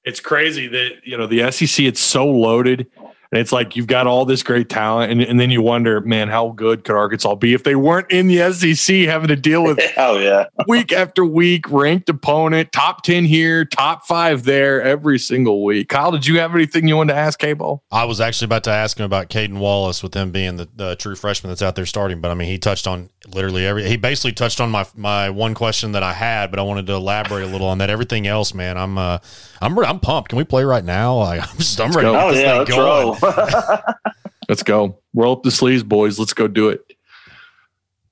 [0.03, 1.85] it's crazy that you know the SEC.
[1.85, 2.87] It's so loaded,
[3.33, 6.27] and it's like you've got all this great talent, and, and then you wonder, man,
[6.29, 9.79] how good could Arkansas be if they weren't in the SEC, having to deal with
[9.97, 15.63] oh yeah, week after week, ranked opponent, top ten here, top five there, every single
[15.63, 15.89] week.
[15.89, 17.81] Kyle, did you have anything you wanted to ask Cabo?
[17.91, 20.95] I was actually about to ask him about Cayden Wallace with him being the, the
[20.95, 23.87] true freshman that's out there starting, but I mean, he touched on literally every.
[23.87, 26.93] He basically touched on my my one question that I had, but I wanted to
[26.93, 27.89] elaborate a little on that.
[27.89, 29.17] Everything else, man, I'm uh,
[29.61, 30.29] I'm I'm pumped.
[30.29, 31.17] Can we play right now?
[31.17, 32.07] Like, I'm just I'm ready.
[32.07, 32.29] go.
[32.29, 32.81] to get oh yeah, let's going.
[32.81, 33.17] roll.
[34.49, 34.99] Let's go.
[35.13, 36.19] Roll up the sleeves, boys.
[36.19, 36.81] Let's go do it.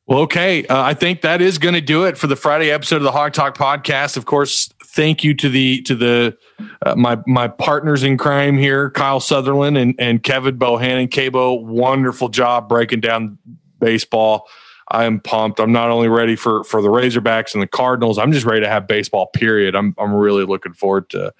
[0.08, 0.66] Well, okay.
[0.66, 3.12] Uh, I think that is going to do it for the Friday episode of the
[3.12, 4.18] Hawg Talk podcast.
[4.18, 6.38] Of course, thank you to the to the
[6.86, 11.10] uh, my my partners in crime here, Kyle Sutherland and and Kevin Bohannon.
[11.10, 13.38] Cabo, wonderful job breaking down
[13.80, 14.48] baseball.
[14.90, 15.60] I am pumped.
[15.60, 18.18] I'm not only ready for for the Razorbacks and the Cardinals.
[18.18, 19.28] I'm just ready to have baseball.
[19.28, 19.76] Period.
[19.76, 21.34] I'm I'm really looking forward to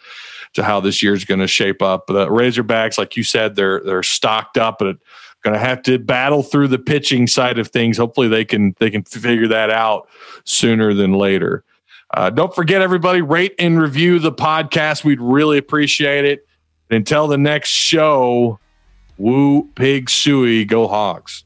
[0.54, 2.08] to how this year's going to shape up.
[2.08, 4.98] The Razorbacks, like you said, they're they're stocked up, but
[5.44, 7.98] going to have to battle through the pitching side of things.
[7.98, 10.08] Hopefully, they can they can figure that out
[10.44, 11.64] sooner than later.
[12.14, 15.04] Uh, don't forget, everybody, rate and review the podcast.
[15.04, 16.46] We'd really appreciate it.
[16.90, 18.60] And until the next show,
[19.18, 21.46] woo pig suey, go hogs.